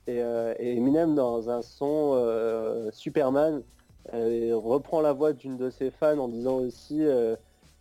et, 0.07 0.23
euh, 0.23 0.55
et 0.59 0.77
Eminem, 0.77 1.15
dans 1.15 1.51
un 1.51 1.61
son 1.61 2.13
euh, 2.15 2.91
Superman, 2.93 3.63
reprend 4.11 5.01
la 5.01 5.13
voix 5.13 5.33
d'une 5.33 5.57
de 5.57 5.71
ses 5.71 5.91
fans 5.91 6.19
en 6.19 6.29
disant 6.29 6.57
aussi... 6.57 7.05
euh, 7.05 7.37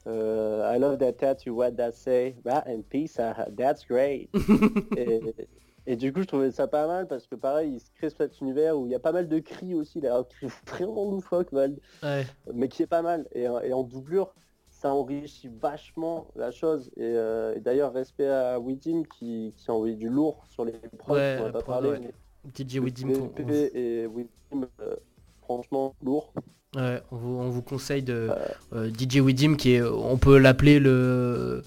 euh, 0.07 0.73
I 0.75 0.79
love 0.79 0.97
that 0.97 1.13
tattoo, 1.13 1.51
what 1.53 1.73
that 1.73 1.91
say, 1.91 2.35
that 2.43 2.63
and 2.67 2.81
peace, 2.89 3.19
that's 3.55 3.85
great. 3.85 4.29
et, 4.97 5.19
et 5.85 5.95
du 5.95 6.11
coup, 6.11 6.21
je 6.23 6.25
trouvais 6.27 6.49
ça 6.49 6.67
pas 6.67 6.87
mal 6.87 7.07
parce 7.07 7.27
que 7.27 7.35
pareil, 7.35 7.73
il 7.73 7.79
se 7.79 7.91
crée 7.93 8.09
cet 8.09 8.41
univers 8.41 8.75
où 8.79 8.87
il 8.87 8.91
y 8.91 8.95
a 8.95 8.99
pas 8.99 9.11
mal 9.11 9.27
de 9.27 9.37
cris 9.37 9.75
aussi, 9.75 9.99
il 9.99 10.07
a 10.07 10.17
un 10.17 10.23
cri 10.23 10.47
vraiment 10.65 11.11
loufoque, 11.11 11.53
Vald, 11.53 11.79
Ouais. 12.01 12.25
mais 12.51 12.67
qui 12.67 12.81
est 12.81 12.87
pas 12.87 13.03
mal. 13.03 13.27
Et, 13.35 13.47
en- 13.47 13.59
et 13.59 13.73
en 13.73 13.83
doublure, 13.83 14.33
ça 14.71 14.91
enrichit 14.91 15.49
vachement 15.61 16.25
la 16.35 16.49
chose. 16.49 16.89
Et, 16.97 17.01
euh, 17.03 17.53
et 17.55 17.59
d'ailleurs, 17.59 17.93
respect 17.93 18.27
à 18.27 18.59
Widim 18.59 19.03
qui, 19.03 19.53
qui 19.55 19.69
a 19.69 19.73
envoyé 19.75 19.95
du 19.95 20.09
lourd 20.09 20.43
sur 20.47 20.65
les 20.65 20.73
prods, 20.97 21.13
Ouais, 21.13 21.37
on 21.39 21.43
va 21.43 21.51
pas 21.51 21.61
parler, 21.61 21.89
ouais. 21.91 21.99
mais 22.01 22.11
DJ 22.57 22.77
Widim, 22.79 23.09
et 23.75 24.07
Widim, 24.07 24.67
euh, 24.79 24.95
franchement, 25.55 25.95
lourd. 26.03 26.33
Ouais, 26.75 27.01
on 27.11 27.17
vous, 27.17 27.35
on 27.37 27.49
vous 27.49 27.61
conseille 27.61 28.03
de 28.03 28.29
Euh. 28.31 28.35
euh, 28.73 28.89
DJ 28.89 29.17
Widim 29.17 29.55
qui 29.55 29.73
est, 29.73 29.81
on 29.81 30.17
peut 30.17 30.37
l'appeler 30.37 30.79
le, 30.79 31.61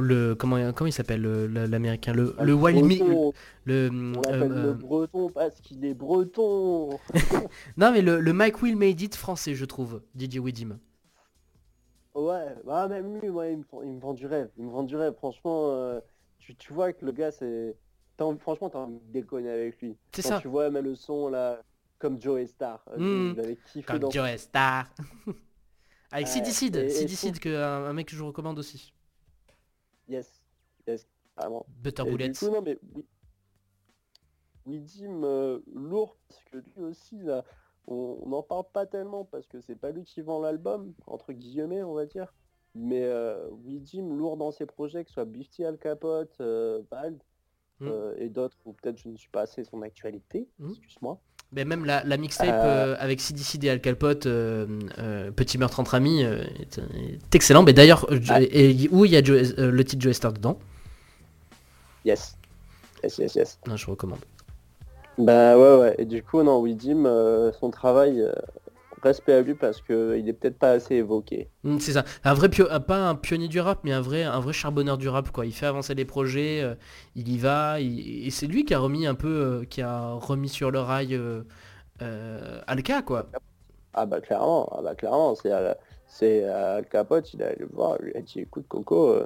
le 0.00 0.34
comment, 0.34 0.72
comment 0.72 0.86
il 0.88 0.92
s'appelle 0.92 1.20
le- 1.22 1.46
le- 1.48 1.66
l'américain 1.66 2.12
le, 2.12 2.34
le 2.40 2.54
Wild 2.54 2.84
Mi- 2.84 2.98
Breton, 2.98 3.32
le, 3.64 3.88
on 3.92 4.18
euh, 4.18 4.30
l'appelle 4.30 4.52
le 4.52 4.72
breton 4.74 5.30
parce 5.30 5.60
qu'il 5.60 5.84
est 5.84 5.94
breton. 5.94 6.90
non 7.76 7.90
mais 7.92 8.02
le, 8.02 8.20
le 8.20 8.32
Mike 8.32 8.62
Will 8.62 8.76
Made 8.76 9.00
It 9.00 9.16
français 9.16 9.54
je 9.54 9.64
trouve 9.64 10.00
DJ 10.18 10.38
Widim. 10.38 10.78
Ouais, 12.14 12.54
bah 12.64 12.88
même 12.88 13.18
lui, 13.20 13.28
moi, 13.30 13.46
il 13.48 13.58
me, 13.58 13.64
il 13.84 13.92
me 13.92 14.00
vend 14.00 14.14
du 14.14 14.26
rêve. 14.26 14.50
Il 14.58 14.64
me 14.64 14.70
vend 14.70 14.82
du 14.82 14.96
rêve. 14.96 15.14
Franchement, 15.14 15.70
euh, 15.70 16.00
tu, 16.38 16.56
tu 16.56 16.72
vois 16.72 16.92
que 16.92 17.04
le 17.06 17.12
gars, 17.12 17.30
c'est... 17.30 17.76
franchement, 18.40 18.68
t'as 18.68 18.80
envie 18.80 18.98
de 18.98 19.12
déconner 19.12 19.48
avec 19.50 19.80
lui. 19.80 19.96
C'est 20.12 20.22
ça. 20.22 20.40
tu 20.40 20.48
vois 20.48 20.70
même 20.70 20.84
le 20.84 20.96
son, 20.96 21.28
là, 21.28 21.62
comme 22.00 22.20
Joe 22.20 22.44
Star. 22.48 22.82
euh, 22.88 23.32
Mm. 23.34 23.56
Kiffé 23.66 23.82
Comme 23.84 23.98
dans... 24.00 24.10
Joe 24.10 24.36
Star. 24.36 24.92
Avec 26.12 26.26
Ouais, 26.26 26.32
et- 26.40 26.86
et 26.86 26.90
CD 26.90 27.06
je 27.08 27.14
Seed, 27.14 27.38
que 27.38 27.54
un, 27.56 27.92
mec 27.92 28.08
que 28.08 28.16
je 28.16 28.22
recommande 28.24 28.58
aussi. 28.58 28.92
Yes, 30.08 30.42
yes, 30.88 31.06
vraiment. 31.36 31.64
Butter 31.68 32.02
Et 32.02 32.04
du 32.06 32.10
Bullets. 32.10 32.32
coup, 32.32 32.48
non, 32.48 32.62
mais... 32.62 32.76
oui. 32.96 33.06
Widim, 34.66 35.22
euh, 35.24 35.60
lourd, 35.72 36.16
parce 36.28 36.42
que 36.44 36.56
lui 36.58 36.84
aussi, 36.84 37.16
là, 37.18 37.44
on 37.86 38.22
n'en 38.26 38.42
parle 38.42 38.64
pas 38.72 38.86
tellement, 38.86 39.24
parce 39.24 39.46
que 39.46 39.60
c'est 39.60 39.76
pas 39.76 39.90
lui 39.90 40.04
qui 40.04 40.20
vend 40.20 40.40
l'album, 40.40 40.92
entre 41.06 41.32
guillemets, 41.32 41.82
on 41.82 41.94
va 41.94 42.06
dire. 42.06 42.32
Mais 42.74 43.02
euh, 43.04 43.48
Widim, 43.64 44.14
lourd 44.16 44.36
dans 44.36 44.50
ses 44.52 44.66
projets, 44.66 45.02
que 45.04 45.10
ce 45.10 45.14
soit 45.14 45.24
Bifty 45.24 45.64
Al 45.64 45.78
Capote, 45.78 46.36
euh, 46.40 46.82
Bald, 46.90 47.22
Mm. 47.80 47.86
euh, 47.88 48.14
et 48.18 48.28
d'autres 48.28 48.58
où 48.66 48.74
peut-être 48.74 48.98
je 48.98 49.08
ne 49.08 49.16
suis 49.16 49.30
pas 49.30 49.40
assez 49.42 49.64
son 49.64 49.80
actualité, 49.80 50.46
Mm. 50.58 50.68
excuse-moi. 50.70 51.18
Mais 51.52 51.64
même 51.64 51.84
la, 51.84 52.04
la 52.04 52.16
mixtape 52.16 52.48
Euh. 52.48 52.94
euh, 52.94 52.96
avec 53.00 53.20
CD 53.20 53.40
Seed 53.42 53.64
et 53.64 53.70
Al 53.70 53.80
euh, 54.26 55.30
Petit 55.34 55.58
meurtre 55.58 55.80
entre 55.80 55.94
amis, 55.96 56.22
est, 56.22 56.78
est 56.78 57.34
excellent. 57.34 57.62
Mais 57.64 57.72
d'ailleurs, 57.72 58.06
Ouais. 58.10 58.44
et- 58.44 58.84
et 58.84 58.88
où 58.92 59.04
il 59.04 59.10
y 59.10 59.16
a 59.16 59.22
Joe- 59.22 59.54
le 59.56 59.84
titre 59.84 60.02
Joe 60.02 60.14
Star 60.14 60.32
dedans? 60.32 60.58
Yes. 62.04 62.36
Yes, 63.02 63.18
yes, 63.18 63.34
yes. 63.34 63.58
Non, 63.66 63.76
je 63.76 63.86
recommande. 63.90 64.20
Bah 65.18 65.58
ouais, 65.58 65.76
ouais. 65.80 65.94
Et 65.98 66.04
du 66.04 66.22
coup, 66.22 66.42
non, 66.42 66.60
Widim, 66.60 67.04
son 67.58 67.70
travail, 67.70 68.24
respect 69.02 69.32
à 69.34 69.40
lui 69.42 69.54
parce 69.54 69.80
qu'il 69.82 70.28
est 70.28 70.32
peut-être 70.32 70.58
pas 70.58 70.72
assez 70.72 70.96
évoqué. 70.96 71.50
Mm, 71.64 71.78
C'est 71.78 71.92
ça. 71.92 72.04
Un 72.24 72.34
vrai 72.34 72.48
pio- 72.48 72.70
euh, 72.70 72.80
pas 72.80 73.08
un 73.08 73.14
pionnier 73.14 73.48
du 73.48 73.60
rap, 73.60 73.80
mais 73.84 73.92
un 73.92 74.00
vrai, 74.00 74.22
un 74.22 74.40
vrai 74.40 74.52
charbonneur 74.52 74.98
du 74.98 75.08
rap 75.08 75.30
quoi. 75.30 75.46
Il 75.46 75.52
fait 75.52 75.66
avancer 75.66 75.94
les 75.94 76.04
projets, 76.04 76.60
euh, 76.62 76.74
il 77.14 77.28
y 77.28 77.38
va, 77.38 77.80
il- 77.80 78.26
et 78.26 78.30
c'est 78.30 78.46
lui 78.46 78.64
qui 78.64 78.74
a 78.74 78.78
remis 78.78 79.06
un 79.06 79.14
peu, 79.14 79.28
euh, 79.28 79.64
qui 79.64 79.82
a 79.82 80.12
remis 80.12 80.48
sur 80.48 80.70
le 80.70 80.80
rail 80.80 81.18
Alka 82.66 83.02
quoi. 83.02 83.26
Ah 83.92 84.06
bah 84.06 84.20
clairement, 84.20 84.68
ah 84.72 84.82
bah 84.82 84.94
clairement, 84.94 85.34
c'est 86.06 86.44
Al 86.44 86.86
Capote, 86.88 87.34
il 87.34 87.42
a 87.42 87.48
allé 87.48 87.56
le 87.60 87.66
voir, 87.66 87.98
il 88.06 88.16
a 88.16 88.20
dit 88.20 88.40
écoute 88.40 88.66
Coco, 88.68 89.16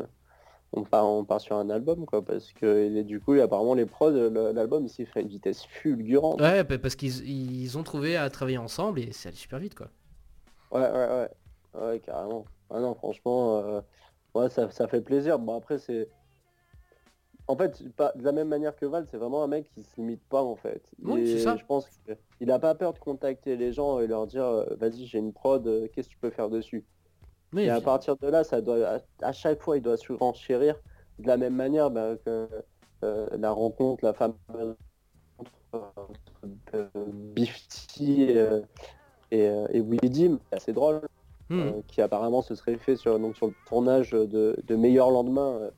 on 0.77 0.83
part 0.85 1.07
on 1.07 1.25
part 1.25 1.41
sur 1.41 1.57
un 1.57 1.71
album 1.71 2.07
quoi 2.07 2.25
parce 2.25 2.53
que 2.53 3.03
du 3.03 3.21
coup 3.21 3.33
apparemment 3.35 3.75
les 3.75 3.87
prods, 3.87 4.11
l'album 4.11 4.85
il 4.85 4.89
s'est 4.89 5.05
fait 5.05 5.21
à 5.21 5.23
une 5.23 5.29
vitesse 5.29 5.65
fulgurante. 5.65 6.41
Ouais, 6.41 6.65
pa- 6.65 6.79
parce 6.79 6.97
qu'ils 6.97 7.29
ils 7.29 7.79
ont 7.79 7.83
trouvé 7.83 8.17
à 8.17 8.29
travailler 8.31 8.59
ensemble 8.59 9.01
et 9.01 9.13
c'est 9.13 9.29
allé 9.29 9.37
super 9.37 9.59
vite 9.59 9.75
quoi. 9.75 9.89
Ouais 10.73 10.81
ouais 10.81 10.91
ouais. 10.91 11.31
Ouais 11.75 12.01
carrément. 12.01 12.45
Ah 12.71 12.81
non 12.81 12.95
franchement 12.95 13.59
euh, 13.59 13.81
ouais 14.35 14.51
ça, 14.51 14.71
ça 14.71 14.89
fait 14.89 15.01
plaisir. 15.03 15.39
Bon 15.39 15.57
après 15.57 15.79
c'est. 15.79 16.09
En 17.47 17.57
fait, 17.59 17.87
pas, 17.95 18.11
de 18.17 18.25
la 18.25 18.33
même 18.33 18.49
manière 18.49 18.75
que 18.75 18.87
Val, 18.87 19.07
c'est 19.11 19.19
vraiment 19.19 19.45
un 19.45 19.49
mec 19.49 19.71
qui 19.75 19.83
se 19.83 19.97
limite 19.97 20.23
pas 20.31 20.43
en 20.43 20.57
fait. 20.57 20.83
Oui, 21.03 21.21
Et 21.21 21.27
c'est 21.27 21.41
ça. 21.41 21.57
Je 21.57 21.65
pense 21.67 21.87
qu'il 22.39 22.51
a 22.51 22.59
pas 22.59 22.75
peur 22.75 22.95
de 22.95 22.99
contacter 22.99 23.57
les 23.57 23.71
gens 23.73 24.01
et 24.01 24.07
leur 24.07 24.27
dire 24.27 24.45
euh, 24.45 24.65
vas-y 24.77 25.05
j'ai 25.07 25.19
une 25.19 25.33
prod, 25.35 25.67
euh, 25.67 25.87
qu'est-ce 25.93 26.09
que 26.09 26.15
tu 26.15 26.19
peux 26.19 26.31
faire 26.31 26.49
dessus? 26.49 26.87
Et 27.57 27.71
à 27.71 27.81
partir 27.81 28.17
de 28.17 28.29
là, 28.29 28.45
ça 28.45 28.61
doit, 28.61 29.01
à, 29.23 29.33
chaque 29.33 29.63
fois, 29.63 29.77
il 29.77 29.83
doit 29.83 29.97
se 29.97 30.13
renchérir 30.13 30.77
de 31.19 31.27
la 31.27 31.37
même 31.37 31.55
manière 31.55 31.91
bah, 31.91 32.17
que 32.25 32.49
euh, 33.05 33.29
la 33.37 33.51
rencontre, 33.51 34.05
la 34.05 34.13
fameuse 34.13 34.35
rencontre 35.73 36.15
de 36.73 36.89
Bifty 37.35 38.29
euh, 38.31 38.63
et, 39.31 39.49
euh, 39.49 39.67
et 39.71 39.81
Widim, 39.81 40.39
c'est 40.51 40.57
assez 40.57 40.73
drôle, 40.73 41.01
Hmm. 41.51 41.61
euh, 41.61 41.73
qui 41.89 42.01
apparemment 42.01 42.41
se 42.41 42.55
serait 42.55 42.79
fait 42.79 42.97
sur, 42.97 43.19
donc, 43.19 43.37
sur 43.37 43.49
le 43.49 43.55
tournage 43.67 44.13
de, 44.13 44.57
de 44.67 44.77
Meilleur 44.77 45.11
Lendemain, 45.11 45.71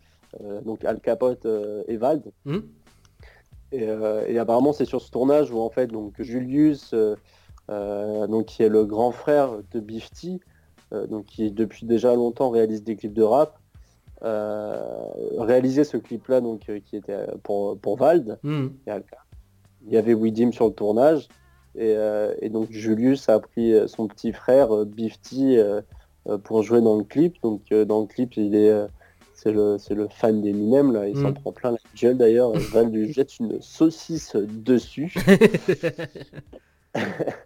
donc 0.65 0.85
Al 0.85 1.01
Capote 1.01 1.45
et 1.89 1.97
Vald. 1.97 2.31
Hmm. 2.45 2.61
Et, 3.73 3.83
et 3.83 4.39
apparemment, 4.39 4.73
c'est 4.73 4.85
sur 4.85 5.03
ce 5.03 5.11
tournage 5.11 5.51
où 5.51 5.59
en 5.59 5.71
fait, 5.71 5.89
donc 5.89 6.15
Julius, 6.21 6.95
donc 7.69 8.47
qui 8.47 8.63
est 8.63 8.69
le 8.69 8.85
grand 8.85 9.11
frère 9.11 9.59
de 9.73 9.81
Bifty, 9.81 10.41
donc 10.93 11.27
qui 11.27 11.51
depuis 11.51 11.87
déjà 11.87 12.15
longtemps 12.15 12.51
réalise 12.51 12.83
des 12.85 12.97
clips 12.97 13.13
de 13.15 13.23
rap, 13.23 13.59
euh, 14.23 14.81
réalisait 15.39 15.85
ce 15.85 15.97
clip-là 15.97 16.41
donc 16.41 16.69
euh, 16.69 16.81
qui 16.85 16.97
était 16.97 17.27
pour 17.43 17.79
pour 17.79 17.97
Vald 17.97 18.39
Hmm. 18.43 18.69
Il 19.87 19.93
y 19.93 19.97
avait 19.99 20.15
Widim 20.15 20.51
sur 20.53 20.67
le 20.67 20.73
tournage 20.73 21.29
et, 21.77 21.95
euh, 21.97 22.35
et 22.41 22.49
donc 22.49 22.71
Julius 22.71 23.29
a 23.29 23.39
pris 23.39 23.73
euh, 23.75 23.87
son 23.87 24.09
petit 24.09 24.33
frère 24.33 24.75
euh, 24.75 24.85
Bifty 24.85 25.59
euh, 25.59 25.81
euh, 26.29 26.39
pour 26.39 26.63
jouer 26.63 26.81
dans 26.81 26.97
le 26.97 27.05
clip. 27.05 27.37
Donc 27.43 27.63
euh, 27.73 27.85
dans 27.85 28.01
le 28.01 28.07
clip, 28.07 28.37
il 28.37 28.55
est 28.57 28.71
euh, 28.71 28.87
c'est 29.35 29.53
le, 29.53 29.77
c'est 29.79 29.95
le 29.95 30.09
fan 30.09 30.41
d'Eminem, 30.41 30.93
là, 30.93 31.07
il 31.07 31.17
s'en 31.17 31.31
Mm. 31.31 31.35
prend 31.35 31.53
plein 31.53 31.71
la 31.73 31.79
gueule 31.95 32.17
d'ailleurs, 32.17 32.53
Val 32.73 32.91
lui 32.91 33.13
jette 33.13 33.39
une 33.39 33.61
saucisse 33.61 34.35
dessus. 34.35 35.15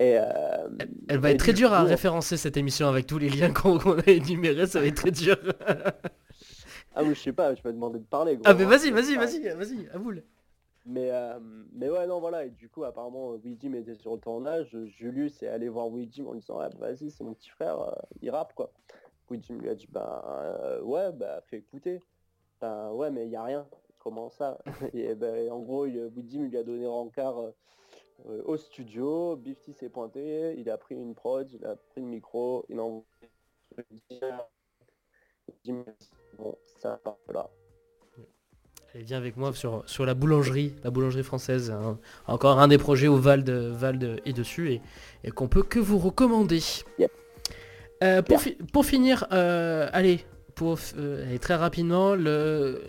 et, 0.00 0.18
euh, 0.18 0.68
Elle 1.08 1.18
va 1.18 1.30
et 1.30 1.34
être 1.34 1.40
très 1.40 1.52
du 1.52 1.60
dure 1.60 1.72
à 1.72 1.84
référencer 1.84 2.36
cette 2.36 2.56
émission 2.56 2.88
avec 2.88 3.06
tous 3.06 3.18
les 3.18 3.28
liens 3.28 3.50
qu'on 3.54 3.78
a 3.78 4.06
énumérés, 4.06 4.66
ça 4.66 4.80
va 4.80 4.86
être 4.86 4.96
très 4.96 5.10
dur. 5.10 5.36
Ah 6.96 7.02
oui, 7.02 7.14
je 7.14 7.20
sais 7.20 7.32
pas, 7.32 7.54
je 7.54 7.62
vais 7.62 7.72
demander 7.72 7.98
de 7.98 8.04
parler. 8.04 8.36
gros. 8.36 8.44
ah 8.46 8.54
mais 8.54 8.64
vas-y, 8.64 8.90
vas-y, 8.90 9.16
vas-y, 9.16 9.48
vas-y, 9.48 9.88
à 9.88 9.98
boule. 9.98 10.22
Mais, 10.86 11.10
euh, 11.10 11.38
mais 11.72 11.88
ouais, 11.88 12.06
non, 12.06 12.20
voilà, 12.20 12.44
et 12.44 12.50
du 12.50 12.68
coup, 12.68 12.84
apparemment, 12.84 13.30
Widim 13.30 13.72
était 13.74 13.94
sur 13.94 14.14
le 14.14 14.20
tournage, 14.20 14.76
Julius 14.84 15.42
est 15.42 15.48
allé 15.48 15.68
voir 15.68 15.88
Widim 15.88 16.26
en 16.26 16.32
lui 16.32 16.40
disant, 16.40 16.58
ah, 16.60 16.68
bah, 16.68 16.88
vas-y, 16.88 17.10
c'est 17.10 17.24
mon 17.24 17.32
petit 17.32 17.48
frère, 17.48 17.80
euh, 17.80 17.92
il 18.20 18.30
rappe, 18.30 18.54
quoi. 18.54 18.70
Widim 19.30 19.58
lui 19.58 19.70
a 19.70 19.74
dit, 19.74 19.88
bah, 19.90 20.22
euh, 20.26 20.82
ouais, 20.82 21.10
bah, 21.12 21.40
fais 21.46 21.56
écouter. 21.56 22.02
Ben, 22.60 22.90
ouais, 22.92 23.10
mais 23.10 23.26
il 23.26 23.30
y 23.30 23.36
a 23.36 23.42
rien. 23.42 23.66
Comment 23.98 24.28
ça? 24.28 24.58
Et 24.92 25.14
ben, 25.14 25.50
en 25.50 25.60
gros, 25.60 25.86
Widim 25.86 26.44
lui 26.44 26.58
a 26.58 26.62
donné 26.62 26.86
rencard 26.86 27.36
euh, 28.28 28.42
au 28.44 28.56
studio, 28.56 29.36
Bifty 29.36 29.72
s'est 29.72 29.88
pointé, 29.88 30.54
il 30.58 30.70
a 30.70 30.78
pris 30.78 30.94
une 30.94 31.14
prod, 31.14 31.50
il 31.52 31.64
a 31.66 31.76
pris 31.76 32.00
le 32.00 32.06
micro, 32.06 32.64
il 32.68 32.78
a 32.78 32.82
envoyé 32.82 33.04
Widim, 35.48 35.84
bon, 36.38 36.56
ça 36.80 37.00
là. 37.32 37.50
Allez, 38.94 39.04
viens 39.04 39.18
avec 39.18 39.36
moi 39.36 39.52
sur, 39.52 39.82
sur 39.88 40.06
la 40.06 40.14
boulangerie, 40.14 40.74
la 40.84 40.90
boulangerie 40.90 41.24
française. 41.24 41.70
hein. 41.70 41.98
Encore 42.26 42.60
un 42.60 42.68
des 42.68 42.78
projets 42.78 43.08
où 43.08 43.16
Vald, 43.16 43.50
Vald 43.50 44.20
est 44.24 44.32
dessus 44.32 44.72
et, 44.72 44.80
et 45.24 45.30
qu'on 45.32 45.48
peut 45.48 45.64
que 45.64 45.80
vous 45.80 45.98
recommander. 45.98 46.60
Euh, 48.02 48.22
pour, 48.22 48.40
fi- 48.40 48.56
pour 48.72 48.84
finir, 48.86 49.26
euh, 49.32 49.88
allez, 49.92 50.24
pour, 50.54 50.78
allez, 50.96 51.38
très 51.40 51.56
rapidement, 51.56 52.14
le... 52.14 52.80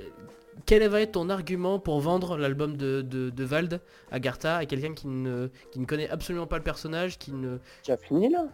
quel 0.65 0.87
va 0.87 1.01
être 1.01 1.13
ton 1.13 1.29
argument 1.29 1.79
pour 1.79 1.99
vendre 1.99 2.37
l'album 2.37 2.77
de, 2.77 3.01
de, 3.01 3.29
de 3.29 3.43
Vald 3.43 3.81
à 4.11 4.19
Gartha 4.19 4.57
à 4.57 4.65
quelqu'un 4.65 4.93
qui 4.93 5.07
ne, 5.07 5.47
qui 5.71 5.79
ne 5.79 5.85
connaît 5.85 6.09
absolument 6.09 6.47
pas 6.47 6.57
le 6.57 6.63
personnage, 6.63 7.17
qui 7.17 7.31
ne... 7.33 7.57
Tu 7.83 7.91
as 7.91 7.97
fini 7.97 8.29
là? 8.29 8.45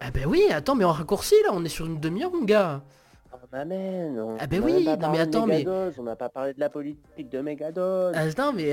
Ah 0.00 0.10
ben 0.10 0.26
oui, 0.26 0.44
attends, 0.50 0.74
mais 0.74 0.84
en 0.84 0.92
raccourci 0.92 1.34
là, 1.44 1.50
on 1.52 1.64
est 1.64 1.68
sur 1.68 1.86
une 1.86 2.00
demi-heure 2.00 2.32
mon 2.32 2.44
gars. 2.44 2.82
On 3.32 3.56
amène. 3.56 4.18
On, 4.20 4.36
Ah 4.40 4.46
ben 4.46 4.60
on 4.60 4.64
a 4.64 4.66
oui, 4.66 4.84
même 4.84 4.98
pas 4.98 5.06
non, 5.06 5.12
mais 5.12 5.18
attends, 5.20 5.46
mais- 5.46 5.66
On 5.98 6.02
n'a 6.02 6.16
pas 6.16 6.28
parlé 6.28 6.54
de 6.54 6.60
la 6.60 6.68
politique 6.70 7.28
de 7.30 7.40
Megados. 7.40 8.12
Ah, 8.14 8.26
non 8.38 8.52
mais 8.52 8.72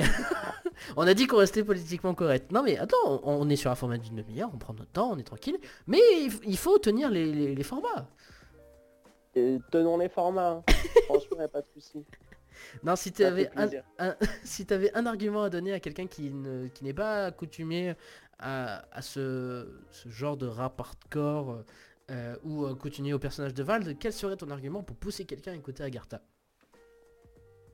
on 0.97 1.05
a 1.07 1.13
dit 1.13 1.27
qu'on 1.27 1.37
restait 1.37 1.63
politiquement 1.63 2.13
correct. 2.13 2.51
Non 2.51 2.63
mais 2.63 2.77
attends, 2.77 2.97
on, 3.05 3.19
on 3.41 3.49
est 3.49 3.55
sur 3.55 3.69
un 3.71 3.75
format 3.75 3.97
d'une 3.97 4.15
demi-heure, 4.15 4.49
on 4.53 4.57
prend 4.57 4.73
notre 4.73 4.91
temps, 4.91 5.11
on 5.13 5.17
est 5.17 5.23
tranquille. 5.23 5.57
Mais 5.87 5.99
il, 6.45 6.57
faut 6.57 6.77
tenir 6.79 7.09
les, 7.09 7.31
les- 7.31 7.55
les 7.55 7.63
formats. 7.63 8.07
Et 9.35 9.59
tenons 9.71 9.97
les 9.97 10.09
formats. 10.09 10.63
hein. 10.67 10.73
Franchement, 11.05 11.37
y 11.39 11.43
a 11.43 11.47
pas 11.47 11.61
de 11.61 11.67
souci. 11.73 12.03
Non, 12.83 12.95
si 12.95 13.11
tu 13.11 13.23
avais 13.23 13.49
un, 13.55 14.15
si 14.43 14.65
t'avais 14.65 14.91
un 14.95 15.05
argument 15.05 15.43
à 15.43 15.49
donner 15.49 15.73
à 15.73 15.79
quelqu'un 15.79 16.07
qui 16.07 16.31
ne 16.31 16.67
qui 16.67 16.83
n'est 16.83 16.93
pas 16.93 17.25
accoutumé 17.25 17.95
à, 18.39 18.85
à 18.91 19.01
ce, 19.01 19.67
ce 19.91 20.09
genre 20.09 20.37
de 20.37 20.47
rap 20.47 20.79
hardcore 20.79 21.63
euh, 22.11 22.35
ou 22.43 22.65
accoutumé 22.65 23.13
au 23.13 23.19
personnage 23.19 23.53
de 23.53 23.63
Vald, 23.63 23.97
quel 23.99 24.13
serait 24.13 24.37
ton 24.37 24.49
argument 24.49 24.81
pour 24.83 24.95
pousser 24.95 25.25
quelqu'un 25.25 25.51
à 25.51 25.55
écouter 25.55 25.83
Agartha? 25.83 26.21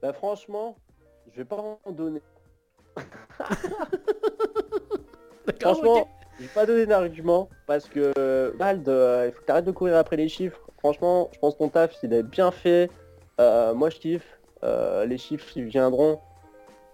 Bah 0.01 0.13
franchement, 0.13 0.77
je 1.31 1.37
vais 1.37 1.45
pas 1.45 1.79
en 1.83 1.91
donner. 1.91 2.21
Franchement, 5.61 6.07
je 6.37 6.43
vais 6.43 6.49
pas 6.49 6.65
donner 6.65 6.85
d'argument 6.85 7.49
parce 7.65 7.87
que 7.87 8.11
euh, 8.17 8.51
Vald, 8.55 8.87
euh, 8.89 9.25
il 9.27 9.31
faut 9.33 9.41
que 9.41 9.45
t'arrêtes 9.45 9.65
de 9.65 9.71
courir 9.71 9.95
après 9.97 10.17
les 10.17 10.27
chiffres. 10.27 10.59
Franchement, 10.79 11.29
je 11.33 11.39
pense 11.39 11.53
que 11.53 11.59
ton 11.59 11.69
taf, 11.69 11.95
il 12.03 12.13
est 12.13 12.23
bien 12.23 12.51
fait. 12.51 12.91
Euh, 13.39 13.73
moi, 13.73 13.89
je 13.89 13.97
kiffe. 13.97 14.39
Euh, 14.65 15.05
les 15.05 15.17
chiffres, 15.17 15.45
ils 15.55 15.65
viendront. 15.65 16.19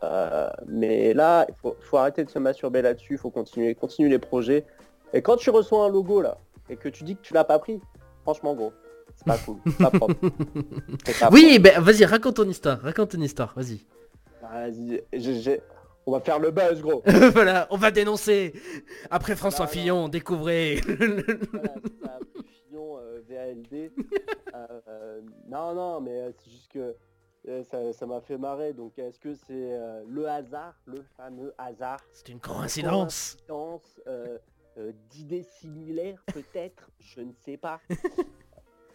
Euh, 0.03 0.49
mais 0.67 1.13
là, 1.13 1.45
il 1.47 1.55
faut, 1.55 1.75
faut 1.79 1.97
arrêter 1.97 2.23
de 2.23 2.29
se 2.29 2.39
masturber 2.39 2.81
là-dessus. 2.81 3.13
Il 3.13 3.17
faut 3.17 3.29
continuer, 3.29 3.75
continuer 3.75 4.09
les 4.09 4.19
projets. 4.19 4.65
Et 5.13 5.21
quand 5.21 5.37
tu 5.37 5.49
reçois 5.49 5.85
un 5.85 5.89
logo 5.89 6.21
là 6.21 6.37
et 6.69 6.75
que 6.75 6.89
tu 6.89 7.03
dis 7.03 7.15
que 7.15 7.21
tu 7.21 7.33
l'as 7.33 7.43
pas 7.43 7.59
pris, 7.59 7.79
franchement, 8.23 8.53
gros, 8.55 8.73
c'est 9.15 9.25
pas 9.25 9.37
cool, 9.37 9.57
c'est 9.65 9.77
pas 9.77 9.91
propre. 9.91 10.15
Pas 11.19 11.29
Oui, 11.31 11.59
ben 11.59 11.79
vas-y, 11.81 12.05
raconte 12.05 12.35
ton 12.35 12.47
histoire, 12.47 12.79
raconte 12.81 13.11
ton 13.11 13.21
histoire, 13.21 13.53
vas-y. 13.55 13.81
Vas-y, 14.41 15.03
on 16.05 16.11
va 16.13 16.19
faire 16.19 16.39
le 16.39 16.51
buzz, 16.51 16.81
gros. 16.81 17.03
voilà, 17.33 17.67
on 17.69 17.77
va 17.77 17.91
dénoncer. 17.91 18.53
Après 19.09 19.35
François. 19.35 19.67
Fillon, 19.67 20.09
découvrez. 20.09 20.81
Voilà, 20.85 21.73
ça, 22.01 22.19
Fillon, 22.67 22.97
euh, 22.97 23.21
VALD. 23.29 23.73
Euh, 23.73 24.67
euh, 24.87 25.21
non, 25.47 25.73
non, 25.75 26.01
mais 26.01 26.33
c'est 26.37 26.51
juste 26.51 26.71
que 26.71 26.95
ça 27.63 27.93
ça 27.93 28.05
m'a 28.05 28.21
fait 28.21 28.37
marrer. 28.37 28.73
Donc, 28.73 28.97
est-ce 28.99 29.19
que 29.19 29.33
c'est 29.33 29.73
euh, 29.73 30.03
le 30.07 30.27
hasard, 30.27 30.75
le 30.85 31.03
fameux 31.17 31.53
hasard? 31.57 31.99
C'est 32.11 32.29
une 32.29 32.39
coïncidence. 32.39 33.37
Coïncidence, 33.47 34.01
euh, 34.07 34.37
euh, 34.77 34.91
d'idées 35.09 35.43
similaires, 35.43 36.23
peut-être? 36.33 36.89
Je 36.99 37.21
ne 37.21 37.33
sais 37.33 37.57
pas. 37.57 37.79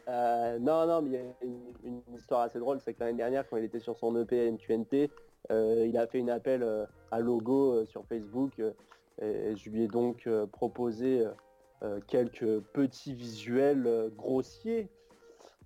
Euh, 0.09 0.61
non, 0.61 0.87
non, 0.87 1.03
mais 1.03 1.09
il 1.09 1.15
y 1.15 1.17
a 1.17 1.23
une, 1.43 1.73
une 1.83 2.15
histoire 2.15 2.43
assez 2.43 2.61
drôle, 2.61 2.79
c'est 2.79 2.95
que 2.95 3.01
l'année 3.01 3.17
dernière, 3.17 3.45
quand 3.49 3.57
il 3.57 3.65
était 3.65 3.81
sur 3.81 3.97
son 3.97 4.17
EP 4.17 4.53
NQNT, 4.53 5.11
euh, 5.51 5.85
il 5.85 5.99
a 5.99 6.07
fait 6.07 6.19
une 6.19 6.31
appel 6.31 6.63
euh, 6.63 6.87
à 7.11 7.19
logo 7.19 7.73
euh, 7.73 7.85
sur 7.87 8.05
Facebook 8.07 8.53
euh, 8.61 8.73
et 9.21 9.57
je 9.57 9.71
lui 9.71 9.83
ai 9.83 9.89
donc 9.89 10.27
euh, 10.27 10.47
proposé 10.47 11.27
euh, 11.27 11.31
euh, 11.83 12.01
quelques 12.07 12.61
petits 12.73 13.15
visuels 13.15 13.87
euh, 13.87 14.09
grossiers. 14.11 14.89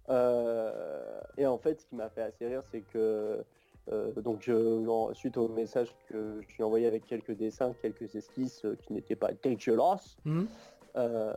Euh, 0.09 1.21
et 1.37 1.47
en 1.47 1.59
fait, 1.59 1.81
ce 1.81 1.87
qui 1.87 1.95
m'a 1.95 2.09
fait 2.09 2.23
assez 2.23 2.47
rire, 2.47 2.63
c'est 2.65 2.81
que 2.81 3.45
euh, 3.93 4.13
donc 4.23 4.49
en- 4.89 5.13
suite 5.15 5.37
au 5.37 5.49
message 5.49 5.95
que 6.09 6.41
je 6.43 6.47
lui 6.49 6.61
ai 6.61 6.63
envoyé 6.63 6.87
avec 6.87 7.07
quelques 7.07 7.33
dessins, 7.33 7.75
quelques 7.81 8.15
esquisses 8.15 8.65
euh, 8.65 8.77
qui 8.77 8.93
n'étaient 8.93 9.17
pas 9.17 9.33
dégueulasses, 9.33 10.17
Mhm. 10.25 10.47
euh, 10.97 11.33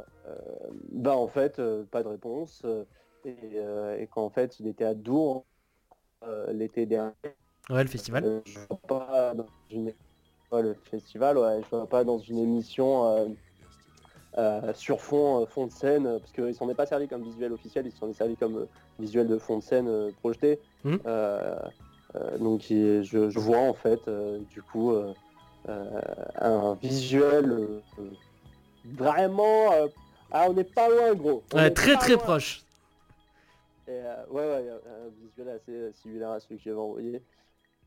bah 0.92 1.16
en 1.16 1.28
fait 1.28 1.62
pas 1.92 2.02
de 2.04 2.08
réponse 2.08 2.66
et, 3.26 3.58
et 4.00 4.08
qu'en 4.08 4.30
fait 4.30 4.60
il 4.60 4.68
était 4.68 4.86
à 4.86 4.94
Dour 4.94 5.46
l'été 6.50 6.86
dernier. 6.86 7.14
Ouais, 7.70 7.84
le 7.84 7.90
festival. 7.90 8.42
Je 8.46 8.60
vois 8.68 8.80
pas 8.88 9.34
dans 9.36 9.46
une 9.70 9.94
ouais, 10.52 10.62
le 10.64 10.74
festival, 10.74 11.38
ouais, 11.38 11.62
je 11.64 11.70
vois 11.70 11.88
pas 11.88 12.04
dans 12.04 12.18
une 12.18 12.40
émission 12.40 13.36
euh, 14.38 14.74
sur 14.74 15.02
fond, 15.02 15.42
euh, 15.42 15.46
fond 15.46 15.68
de 15.68 15.72
scène, 15.72 16.08
euh, 16.08 16.20
parce 16.20 16.32
qu'il 16.32 16.54
s'en 16.56 16.70
est 16.70 16.76
pas 16.76 16.86
servi 16.86 17.08
comme 17.08 17.24
visuel 17.24 17.54
officiel, 17.54 17.86
il 17.86 17.92
s'en 17.92 18.10
est 18.10 18.14
servi 18.14 18.36
comme 18.36 18.68
visuel 19.00 19.28
de 19.28 19.38
fond 19.38 19.58
de 19.60 19.64
scène 19.64 20.12
projeté. 20.14 20.60
Euh, 21.06 21.60
donc 22.40 22.70
il- 22.70 23.04
je, 23.04 23.30
je 23.30 23.40
vois 23.40 23.60
en 23.60 23.74
fait 23.74 24.08
du 24.50 24.62
coup 24.62 24.94
un 25.68 26.76
visuel 26.76 27.82
vraiment. 28.86 29.72
ah, 30.32 30.46
on 30.50 30.54
n'est 30.54 30.64
pas 30.64 30.90
loin, 30.90 31.14
gros. 31.14 31.44
On 31.54 31.58
Ouais, 31.58 31.68
est 31.68 31.74
très 31.74 31.96
très 31.96 32.14
loin. 32.14 32.24
proche. 32.24 32.64
Et, 33.88 33.92
euh, 33.92 34.26
ouais, 34.30 34.46
ouais, 34.46 34.70
un 34.70 35.10
visuel 35.22 35.50
assez 35.50 35.92
similaire 35.94 36.30
à 36.32 36.40
celui 36.40 36.58
que 36.58 36.64
j'avais 36.64 36.78
envoyé. 36.80 37.22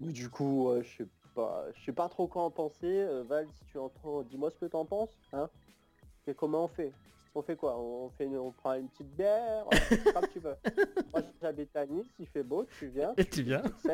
Mais 0.00 0.12
du 0.12 0.28
coup, 0.28 0.70
je 0.82 0.88
sais 1.04 1.08
pas, 1.34 1.64
je 1.74 1.84
sais 1.84 1.92
pas 1.92 2.08
trop 2.08 2.26
quoi 2.26 2.42
en 2.42 2.50
penser. 2.50 2.84
Euh, 2.84 3.22
Val, 3.26 3.46
si 3.58 3.64
tu 3.72 3.78
entends, 3.78 4.22
dis-moi 4.22 4.50
ce 4.50 4.58
que 4.58 4.66
t'en 4.66 4.84
penses, 4.84 5.16
hein. 5.32 5.48
Et 6.26 6.34
comment 6.34 6.64
on 6.64 6.68
fait? 6.68 6.92
On 7.34 7.42
fait 7.42 7.54
quoi? 7.56 7.78
On 7.78 8.10
fait, 8.16 8.24
une- 8.24 8.38
on 8.38 8.50
prend 8.50 8.74
une 8.74 8.88
petite 8.88 9.14
bière, 9.14 9.64
comme 10.14 10.26
tu 10.32 10.38
veux. 10.40 10.54
Moi, 11.12 11.22
j'habite 11.42 11.76
à 11.76 11.84
Nice, 11.86 12.06
il 12.18 12.26
fait 12.26 12.42
beau, 12.42 12.66
tu 12.78 12.86
viens, 12.88 13.12
Et 13.16 13.24
tu 13.24 13.42
viens 13.42 13.62
tu. 13.82 13.90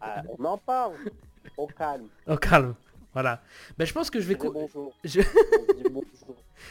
Ah, 0.00 0.22
on 0.38 0.44
en 0.44 0.56
parle, 0.58 0.94
au 1.56 1.66
calme. 1.66 2.08
Au 2.26 2.36
calme. 2.36 2.74
Voilà. 3.12 3.40
Ben, 3.78 3.84
je 3.86 3.92
pense 3.92 4.10
que 4.10 4.20
je 4.20 4.26
vais 4.26 4.34
Je 4.34 4.38
dis 4.38 4.46
cou- 4.46 4.52
bonjour. 4.52 4.94
je- 5.04 5.20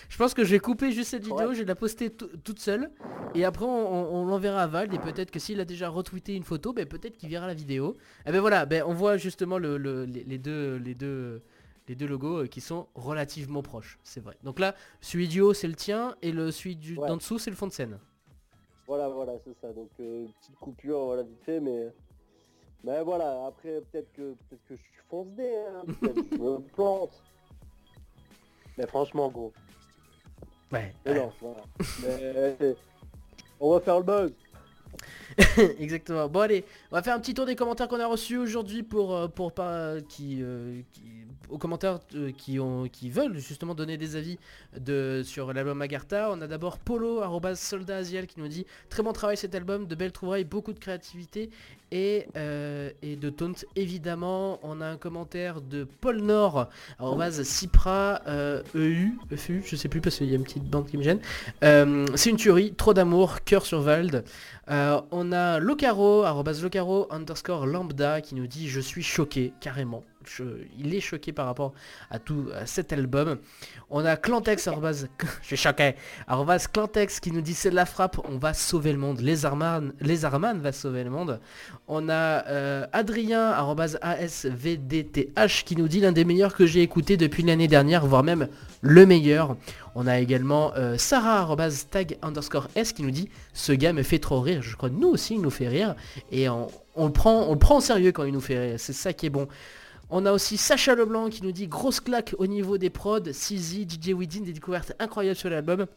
je 0.10 0.18
pense 0.18 0.34
que 0.34 0.44
je 0.44 0.52
vais 0.52 0.60
couper 0.60 0.92
juste 0.92 1.12
cette 1.12 1.24
vidéo, 1.24 1.38
Ouais. 1.50 1.56
je 1.56 1.60
vais 1.62 1.66
la 1.66 1.76
poster 1.76 2.10
tout- 2.12 2.30
toute 2.44 2.60
seule 2.60 2.90
et 3.34 3.46
après 3.46 3.66
on, 3.66 4.26
l'enverra 4.26 4.64
à 4.64 4.68
Val 4.68 4.94
et 4.94 5.00
peut-être 5.00 5.32
que 5.32 5.40
s'il 5.40 5.60
a 5.60 5.66
déjà 5.66 5.90
retweeté 5.90 6.36
une 6.36 6.44
photo, 6.44 6.74
ben 6.74 6.86
peut-être 6.86 7.18
qu'il 7.18 7.30
verra 7.30 7.48
la 7.48 7.54
vidéo. 7.54 7.96
Et 8.26 8.32
ben 8.32 8.42
voilà, 8.42 8.66
ben 8.66 8.84
on 8.86 8.94
voit 8.94 9.18
justement 9.18 9.58
le, 9.58 9.78
le- 9.78 10.06
les, 10.06 10.24
les 10.24 10.38
deux 10.38 10.76
les 10.78 10.94
deux 10.96 11.42
les 11.88 11.96
deux 11.96 12.08
logos 12.08 12.44
euh, 12.44 12.48
qui 12.48 12.62
sont 12.62 12.88
relativement 12.96 13.62
proches, 13.62 14.00
c'est 14.04 14.20
vrai. 14.22 14.36
Donc 14.44 14.60
là, 14.60 14.76
celui 15.02 15.28
du 15.28 15.42
haut 15.42 15.54
c'est 15.54 15.68
le 15.68 15.76
tien 15.76 16.16
et 16.22 16.32
le 16.32 16.52
celui 16.52 16.76
du 16.76 16.98
Ouais. 16.98 17.08
d'en 17.08 17.18
dessous 17.18 17.38
c'est 17.40 17.50
le 17.50 17.56
fond 17.56 17.68
de 17.68 17.72
scène. 17.74 18.00
Voilà, 18.88 19.10
voilà, 19.10 19.34
c'est 19.44 19.56
ça. 19.62 19.74
Donc 19.74 19.90
euh, 20.00 20.26
petite 20.42 20.56
coupure, 20.58 21.06
voilà, 21.06 21.24
vite 21.24 21.42
fait, 21.44 21.60
mais 21.60 21.94
mais 22.84 23.02
voilà. 23.02 23.46
Après, 23.48 23.82
peut-être 23.92 24.12
que 24.14 24.34
peut-être 24.34 24.64
que 24.68 24.76
je 24.76 24.82
suis 24.82 25.02
fonce 25.10 25.28
dé, 25.36 25.52
hein, 25.56 25.84
peut-être 26.02 26.30
que 26.30 26.36
je 26.38 26.42
me 26.42 26.60
plante. 26.60 27.24
Mais 28.78 28.86
franchement, 28.88 29.30
gros. 29.30 29.54
Ouais. 30.72 30.94
Mais 31.06 31.14
non, 31.16 31.32
voilà. 31.42 31.64
Mais, 32.02 32.76
on 33.60 33.72
va 33.74 33.80
faire 33.80 33.98
le 34.00 34.04
buzz. 34.04 34.34
Exactement. 35.80 36.28
Bon 36.30 36.42
allez, 36.42 36.64
on 36.92 36.96
va 36.96 37.02
faire 37.04 37.16
un 37.16 37.20
petit 37.20 37.34
tour 37.34 37.46
des 37.46 37.56
commentaires 37.56 37.88
qu'on 37.88 38.00
a 38.00 38.06
reçus 38.08 38.38
aujourd'hui 38.38 38.84
pour 38.84 39.16
euh, 39.16 39.28
pour 39.28 39.52
pas 39.54 40.00
qui, 40.08 40.42
euh, 40.42 40.82
qui- 40.94 41.26
aux 41.50 41.58
commentaires 41.58 42.00
euh, 42.16 42.32
qui 42.32 42.60
ont 42.60 42.88
qui 42.88 43.10
veulent 43.10 43.38
justement 43.38 43.76
donner 43.76 43.98
des 43.98 44.16
avis 44.16 44.38
de 44.80 45.22
sur 45.24 45.54
l'album 45.54 45.82
Agartha. 45.82 46.30
On 46.32 46.42
a 46.42 46.48
d'abord 46.48 46.78
Polo 46.80 47.22
arrobase 47.22 47.60
soldat 47.60 47.98
Asiel 47.98 48.28
qui 48.28 48.40
nous 48.40 48.48
dit 48.48 48.66
très 48.90 49.04
bon 49.04 49.14
travail 49.14 49.38
cet 49.38 49.56
album, 49.56 49.88
de 49.88 49.96
belles 49.96 50.12
trouvailles, 50.12 50.44
beaucoup 50.44 50.74
de 50.74 50.80
créativité 50.80 51.50
et 51.92 52.28
euh, 52.36 52.90
et 53.02 53.16
de 53.16 53.30
taunt 53.30 53.54
évidemment. 53.76 54.60
On 54.64 54.82
a 54.82 54.88
un 54.88 54.98
commentaire 54.98 55.62
de 55.62 55.88
Paul 56.02 56.22
Nord 56.22 56.70
Cipra 57.44 58.22
euh, 58.28 58.64
EU 58.76 59.12
EFU, 59.32 59.64
je 59.66 59.76
sais 59.76 59.88
plus 59.88 60.02
parce 60.02 60.18
qu'il 60.18 60.28
y 60.28 60.34
a 60.34 60.36
une 60.36 60.44
petite 60.44 60.66
bande 60.66 60.88
qui 60.88 60.98
me 60.98 61.04
gêne. 61.04 61.20
Euh, 61.64 62.06
c'est 62.16 62.30
une 62.30 62.38
tuerie, 62.38 62.74
trop 62.74 62.94
d'amour, 62.94 63.44
cœur 63.44 63.66
sur 63.66 63.82
Vald. 63.82 64.24
On 64.68 65.32
a 65.32 65.60
Locaro, 65.60 66.26
Locaro 66.62 67.08
underscore 67.12 67.66
lambda 67.66 68.22
qui 68.22 68.36
nous 68.36 68.48
dit 68.48 68.68
je 68.68 68.80
suis 68.80 69.04
choqué, 69.04 69.54
carrément. 69.62 70.04
Je- 70.28 70.44
il 70.80 70.94
est 70.96 71.00
choqué 71.02 71.32
par 71.32 71.46
rapport 71.46 71.74
à 72.10 72.20
tout 72.20 72.48
à 72.56 72.66
cet 72.66 72.92
album. 72.94 73.38
On 73.90 74.04
a 74.06 74.16
Clantex, 74.18 74.68
arrobas, 74.68 75.06
je 75.42 75.46
suis 75.48 75.58
choqué, 75.58 75.96
arrobas 76.28 76.68
Clantex 76.72 77.20
qui 77.20 77.32
nous 77.32 77.42
dit 77.42 77.54
c'est 77.54 77.70
de 77.70 77.76
la 77.76 77.86
frappe, 77.86 78.20
on 78.30 78.38
va 78.38 78.54
sauver 78.54 78.92
le 78.92 78.98
monde. 78.98 79.20
Les 79.22 79.46
Arman, 79.46 79.94
les 80.02 80.26
Arman 80.26 80.60
va 80.60 80.72
sauver 80.72 81.04
le 81.04 81.10
monde. 81.10 81.40
On 81.88 82.10
a 82.10 82.46
euh, 82.48 82.86
Adrien, 82.94 83.50
arrobas 83.52 83.96
ASVDTH 84.02 85.64
qui 85.66 85.76
nous 85.76 85.88
dit 85.88 86.00
l'un 86.00 86.12
des 86.12 86.26
meilleurs 86.26 86.56
que 86.56 86.66
j'ai 86.66 86.82
écouté 86.82 87.18
depuis 87.18 87.44
l'année 87.44 87.68
dernière, 87.68 88.06
voire 88.06 88.24
même 88.24 88.48
le 88.82 89.06
meilleur. 89.06 89.56
On 89.96 90.08
a 90.08 90.20
également 90.20 90.74
euh, 90.76 90.98
Sarah, 90.98 91.40
arrobas 91.40 91.86
tag 91.90 92.18
underscore 92.22 92.68
S 92.76 92.92
qui 92.94 93.04
nous 93.04 93.12
dit 93.12 93.30
ce 93.54 93.72
gars 93.72 93.94
me 93.94 94.04
fait 94.04 94.20
trop 94.20 94.42
rire. 94.42 94.62
Je 94.62 94.76
crois 94.76 94.90
que 94.90 94.96
nous 94.96 95.08
aussi 95.10 95.36
il 95.36 95.42
nous 95.42 95.50
fait 95.50 95.68
rire. 95.68 95.96
Et 96.32 96.50
on, 96.50 96.68
on 96.96 97.06
le 97.06 97.12
prend, 97.14 97.44
on 97.48 97.54
le 97.54 97.60
prend 97.60 97.78
au 97.78 97.82
sérieux 97.82 98.12
quand 98.12 98.24
il 98.24 98.34
nous 98.34 98.42
fait 98.42 98.60
rire. 98.60 98.76
C'est 98.80 98.94
ça 98.94 99.14
qui 99.14 99.28
est 99.28 99.30
bon. 99.30 99.48
On 100.10 100.26
a 100.26 100.32
aussi 100.32 100.58
Sacha 100.58 100.94
Leblanc 100.94 101.30
qui 101.30 101.44
nous 101.44 101.52
dit 101.52 101.68
grosse 101.68 102.00
claque 102.00 102.36
au 102.38 102.48
niveau 102.48 102.78
des 102.78 102.90
prods. 102.90 103.22
CZ, 103.22 103.88
DJ 103.90 104.10
Widin, 104.10 104.42
des 104.42 104.54
découvertes 104.54 104.94
incroyables 105.00 105.38
sur 105.38 105.50
l'album. 105.50 105.88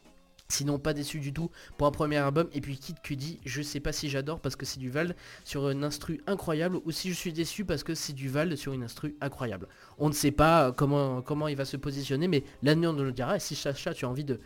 Sinon 0.50 0.78
pas 0.78 0.94
déçu 0.94 1.18
du 1.18 1.34
tout 1.34 1.50
pour 1.76 1.86
un 1.86 1.90
premier 1.90 2.16
album. 2.16 2.48
Et 2.54 2.62
puis 2.62 2.78
Kid 2.78 2.96
Cudi, 3.02 3.38
je 3.44 3.60
sais 3.60 3.80
pas 3.80 3.92
si 3.92 4.08
j'adore 4.08 4.40
parce 4.40 4.56
que 4.56 4.64
c'est 4.64 4.80
du 4.80 4.88
Val 4.88 5.14
sur 5.44 5.68
une 5.68 5.84
instru 5.84 6.22
incroyable 6.26 6.78
ou 6.86 6.90
si 6.90 7.10
je 7.10 7.14
suis 7.14 7.34
déçu 7.34 7.66
parce 7.66 7.82
que 7.82 7.94
c'est 7.94 8.14
du 8.14 8.30
Val 8.30 8.56
sur 8.56 8.72
une 8.72 8.82
instru 8.82 9.14
incroyable. 9.20 9.68
On 9.98 10.08
ne 10.08 10.14
sait 10.14 10.30
pas 10.30 10.72
comment, 10.72 11.48
il 11.48 11.56
va 11.56 11.66
se 11.66 11.76
positionner, 11.76 12.28
mais 12.28 12.44
l'avenir 12.62 12.94
nous 12.94 13.04
le 13.04 13.12
dira. 13.12 13.36
Et 13.36 13.40
si 13.40 13.54
Chacha 13.56 13.92
tu 13.92 14.06
as 14.06 14.08
envie 14.08 14.24
de, 14.24 14.40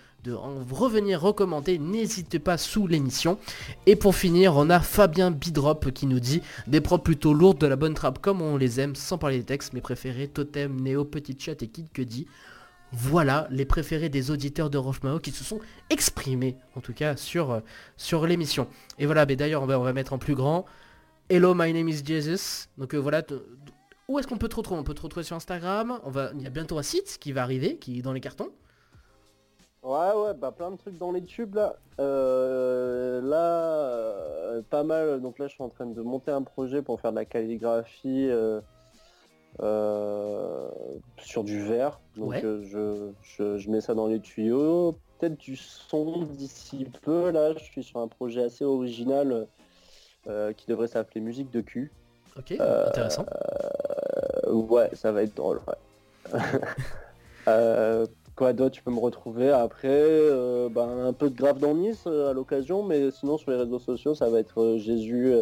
revenir 0.73 1.21
recommander, 1.21 1.79
n'hésite 1.79 2.41
pas 2.41 2.59
sous 2.59 2.89
l'émission. 2.89 3.39
Et 3.87 3.95
pour 3.95 4.17
finir, 4.17 4.57
on 4.57 4.71
a 4.71 4.81
Fabien 4.81 5.31
Bidrop 5.31 5.93
qui 5.93 6.07
nous 6.07 6.19
dit 6.19 6.43
des 6.67 6.81
props 6.81 7.05
plutôt 7.05 7.33
lourdes 7.33 7.59
de 7.59 7.69
la 7.69 7.77
bonne 7.77 7.95
trappe 7.95 8.19
comme 8.19 8.43
on 8.43 8.57
les 8.57 8.81
aime, 8.81 8.97
sans 8.97 9.19
parler 9.19 9.39
des 9.39 9.45
textes, 9.45 9.73
mes 9.73 9.81
préférés, 9.81 10.27
Totem, 10.27 10.81
Néo, 10.81 11.05
Petit 11.05 11.37
Chat 11.39 11.63
et 11.63 11.69
Kid 11.69 11.93
Cudi 11.93 12.27
voilà 12.93 13.47
les 13.51 13.65
préférés 13.65 14.11
des 14.11 14.31
auditeurs 14.31 14.69
de 14.69 14.77
Rochemao 14.77 15.19
qui 15.19 15.31
se 15.31 15.45
sont 15.45 15.61
exprimés, 15.89 16.57
en 16.77 16.81
tout 16.81 16.93
cas, 16.93 17.17
sur, 17.17 17.51
euh, 17.51 17.61
sur 17.97 18.27
l'émission. 18.27 18.69
Et 18.99 19.07
voilà, 19.07 19.25
mais 19.25 19.37
d'ailleurs, 19.37 19.63
on 19.63 19.67
va, 19.67 19.93
mettre 19.93 20.13
en 20.13 20.19
plus 20.19 20.35
grand. 20.35 20.67
Hello, 21.31 21.55
my 21.55 21.73
name 21.73 21.89
is 21.89 22.03
Jesus. 22.05 22.69
Donc 22.77 22.95
euh, 22.95 22.99
voilà, 22.99 23.23
où 24.09 24.19
est-ce 24.19 24.27
qu'on 24.27 24.37
peut 24.37 24.49
te 24.49 24.57
retrouver? 24.57 24.81
On 24.81 24.85
peut 24.85 24.95
te 24.95 25.01
retrouver 25.01 25.25
sur 25.25 25.37
Instagram. 25.37 25.99
On 26.05 26.11
va, 26.11 26.31
il 26.35 26.43
y 26.43 26.47
a 26.47 26.51
bientôt 26.51 26.79
un 26.79 26.83
site 26.83 27.17
qui 27.19 27.33
va 27.33 27.43
arriver, 27.43 27.77
qui 27.77 27.99
est 27.99 28.03
dans 28.03 28.13
les 28.13 28.21
cartons. 28.21 28.51
Ouais, 29.83 30.13
ouais, 30.15 30.35
bah 30.35 30.53
plein 30.53 30.71
de 30.71 30.77
trucs 30.77 30.97
dans 30.97 31.11
les 31.11 31.25
tubes 31.25 31.57
là. 31.57 31.77
Euh, 31.99 33.21
là, 33.23 34.63
pas 34.71 34.85
mal. 34.85 35.21
Donc 35.23 35.39
là, 35.39 35.49
je 35.49 35.55
suis 35.55 35.63
en 35.63 35.71
train 35.71 35.87
de 35.87 36.03
monter 36.03 36.31
un 36.31 36.43
projet 36.43 36.83
pour 36.83 37.01
faire 37.01 37.13
de 37.13 37.17
la 37.17 37.25
calligraphie. 37.25 38.29
Euh, 39.61 40.69
sur 41.19 41.45
du 41.45 41.61
verre. 41.63 42.01
Donc 42.17 42.35
euh, 42.43 43.13
je, 43.23 43.71
mets 43.71 43.81
ça 43.81 43.95
dans 43.95 44.07
les 44.07 44.21
tuyaux. 44.21 44.97
Peut-être 45.19 45.39
du 45.39 45.57
son 45.57 46.23
d'ici 46.23 46.87
peu. 47.03 47.31
Là, 47.31 47.53
je 47.55 47.63
suis 47.63 47.83
sur 47.83 48.01
un 48.01 48.09
projet 48.09 48.45
assez 48.45 48.65
original 48.65 49.47
euh, 50.27 50.53
qui 50.53 50.67
devrait 50.67 50.89
s'appeler 50.89 51.21
Musique 51.21 51.51
de 51.51 51.61
cul. 51.61 51.93
Ok, 52.37 52.53
intéressant. 52.53 53.27
ouais, 54.51 54.89
ça 54.95 55.13
va 55.13 55.23
être 55.23 55.37
drôle. 55.37 55.61
quoi 58.35 58.55
d'autre 58.55 58.75
tu 58.75 58.83
peux 58.83 58.91
me 58.91 59.01
retrouver 59.01 59.51
après? 59.51 60.09
Ben, 60.71 61.07
un 61.07 61.13
peu 61.13 61.29
de 61.29 61.37
grave 61.37 61.59
dans 61.59 61.75
Nice 61.75 62.07
à 62.07 62.33
l'occasion 62.33 62.83
mais 62.83 63.11
sinon 63.11 63.37
sur 63.37 63.51
les 63.51 63.59
réseaux 63.59 63.81
sociaux 63.81 64.15
ça 64.15 64.31
va 64.31 64.39
être 64.39 64.77
Jésus 64.79 65.35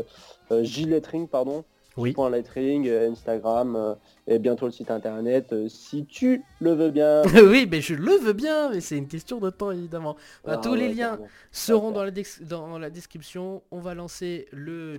Gilettering 0.51 1.29
pardon 1.29 1.64
oui. 1.96 2.12
Point 2.12 2.31
lettering, 2.31 2.88
euh, 2.88 3.11
Instagram 3.11 3.74
euh, 3.76 3.94
et 4.26 4.38
bientôt 4.38 4.66
le 4.66 4.72
site 4.72 4.90
internet 4.90 5.53
euh, 5.53 5.68
si 5.68 6.07
tu 6.07 6.42
le 6.61 6.72
veux 6.72 6.90
bien. 6.90 7.22
oui, 7.44 7.66
mais 7.70 7.81
je 7.81 7.94
le 7.94 8.12
veux 8.12 8.33
bien, 8.33 8.70
mais 8.70 8.81
c'est 8.81 8.96
une 8.96 9.09
question 9.09 9.38
de 9.38 9.50
temps 9.50 9.72
évidemment. 9.72 10.16
Bah, 10.44 10.53
ah 10.55 10.57
tous 10.59 10.74
les 10.74 10.92
liens 10.92 11.18
seront 11.50 11.90
dans 11.90 12.05
la, 12.05 12.12
dans 12.42 12.79
la, 12.79 12.90
description. 12.90 13.62
On 13.70 13.81
va 13.81 13.94
lancer 13.94 14.46
le, 14.53 14.98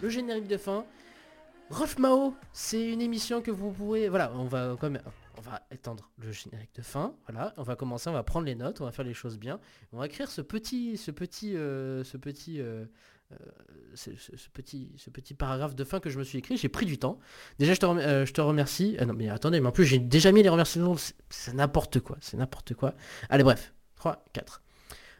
le, 0.00 0.08
générique 0.08 0.48
de 0.48 0.56
fin. 0.56 0.84
Rof 1.68 1.98
Mao, 1.98 2.32
c'est 2.52 2.92
une 2.92 3.02
émission 3.02 3.42
que 3.42 3.50
vous 3.50 3.72
pourrez... 3.72 4.08
Voilà, 4.08 4.32
on 4.36 4.44
va 4.44 4.76
quand 4.80 4.90
même... 4.90 5.02
On 5.38 5.42
va 5.42 5.60
étendre 5.70 6.08
le 6.16 6.32
générique 6.32 6.74
de 6.76 6.80
fin, 6.80 7.14
voilà, 7.28 7.52
on 7.58 7.62
va 7.62 7.76
commencer, 7.76 8.08
on 8.08 8.14
va 8.14 8.22
prendre 8.22 8.46
les 8.46 8.54
notes, 8.54 8.80
on 8.80 8.84
va 8.84 8.90
faire 8.90 9.04
les 9.04 9.12
choses 9.12 9.38
bien, 9.38 9.60
on 9.92 9.98
va 9.98 10.06
écrire 10.06 10.30
ce 10.30 10.40
petit, 10.40 10.96
ce 10.96 11.10
petit, 11.10 11.52
ce 11.52 12.16
petit 12.16 12.58
euh, 12.58 12.86
ce, 13.94 14.10
petit, 14.52 14.92
ce 14.96 15.10
petit 15.10 15.34
paragraphe 15.34 15.74
de 15.74 15.84
fin 15.84 16.00
que 16.00 16.10
je 16.10 16.18
me 16.18 16.24
suis 16.24 16.38
écrit, 16.38 16.56
j'ai 16.56 16.68
pris 16.68 16.86
du 16.86 16.98
temps. 16.98 17.18
Déjà, 17.58 17.74
je 17.74 17.80
te, 17.80 17.86
euh, 17.86 18.26
je 18.26 18.32
te 18.32 18.40
remercie. 18.40 18.96
Ah 18.98 19.06
non, 19.06 19.14
mais 19.14 19.28
attendez, 19.28 19.60
mais 19.60 19.68
en 19.68 19.72
plus, 19.72 19.84
j'ai 19.84 19.98
déjà 19.98 20.32
mis 20.32 20.42
les 20.42 20.48
remerciements. 20.48 20.96
C'est 21.30 21.54
n'importe 21.54 22.00
quoi, 22.00 22.16
c'est 22.20 22.36
n'importe 22.36 22.74
quoi. 22.74 22.94
Allez, 23.28 23.44
bref. 23.44 23.72
3, 23.96 24.24
4. 24.34 24.62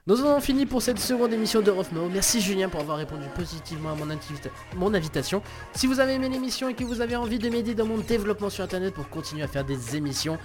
Nous 0.08 0.20
avons 0.20 0.40
fini 0.40 0.66
pour 0.66 0.82
cette 0.82 1.00
seconde 1.00 1.32
émission 1.32 1.62
de 1.62 1.70
Rofmo. 1.72 2.08
Merci 2.08 2.40
Julien 2.40 2.68
pour 2.68 2.78
avoir 2.78 2.96
répondu 2.96 3.24
positivement 3.34 3.90
à 3.90 3.94
mon, 3.96 4.06
mon 4.76 4.94
invitation. 4.94 5.42
Si 5.74 5.88
vous 5.88 5.98
avez 5.98 6.12
aimé 6.12 6.28
l'émission 6.28 6.68
et 6.68 6.74
que 6.74 6.84
vous 6.84 7.00
avez 7.00 7.16
envie 7.16 7.40
de 7.40 7.48
m'aider 7.48 7.74
dans 7.74 7.86
mon 7.86 7.98
développement 7.98 8.48
sur 8.48 8.62
internet 8.62 8.94
pour 8.94 9.08
continuer 9.08 9.42
à 9.42 9.48
faire 9.48 9.64
des 9.64 9.96
émissions, 9.96 10.38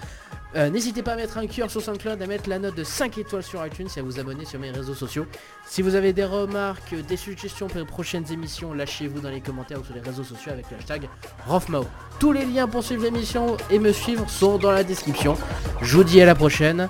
euh, 0.56 0.68
n'hésitez 0.68 1.04
pas 1.04 1.12
à 1.12 1.16
mettre 1.16 1.38
un 1.38 1.46
cœur 1.46 1.70
sur 1.70 1.80
SoundCloud, 1.80 2.20
à 2.20 2.26
mettre 2.26 2.48
la 2.48 2.58
note 2.58 2.74
de 2.74 2.82
5 2.82 3.18
étoiles 3.18 3.44
sur 3.44 3.64
iTunes 3.64 3.86
et 3.96 4.00
à 4.00 4.02
vous 4.02 4.18
abonner 4.18 4.44
sur 4.46 4.58
mes 4.58 4.72
réseaux 4.72 4.94
sociaux. 4.94 5.26
Si 5.64 5.80
vous 5.80 5.94
avez 5.94 6.12
des 6.12 6.24
remarques, 6.24 6.96
des 7.06 7.16
suggestions 7.16 7.68
pour 7.68 7.78
les 7.78 7.86
prochaines 7.86 8.32
émissions, 8.32 8.72
lâchez-vous 8.72 9.20
dans 9.20 9.30
les 9.30 9.42
commentaires 9.42 9.80
ou 9.80 9.84
sur 9.84 9.94
les 9.94 10.00
réseaux 10.00 10.24
sociaux 10.24 10.50
avec 10.50 10.68
le 10.72 10.78
hashtag 10.78 11.08
Rofmao. 11.46 11.86
Tous 12.18 12.32
les 12.32 12.46
liens 12.46 12.66
pour 12.66 12.82
suivre 12.82 13.04
l'émission 13.04 13.56
et 13.70 13.78
me 13.78 13.92
suivre 13.92 14.28
sont 14.28 14.58
dans 14.58 14.72
la 14.72 14.82
description. 14.82 15.36
Je 15.82 15.96
vous 15.96 16.02
dis 16.02 16.20
à 16.20 16.26
la 16.26 16.34
prochaine. 16.34 16.88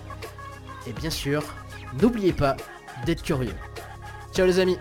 Et 0.86 0.92
bien 0.92 1.10
sûr, 1.10 1.44
n'oubliez 2.00 2.32
pas 2.32 2.56
d'être 3.04 3.22
curieux. 3.22 3.54
Ciao 4.32 4.46
les 4.46 4.58
amis 4.58 4.78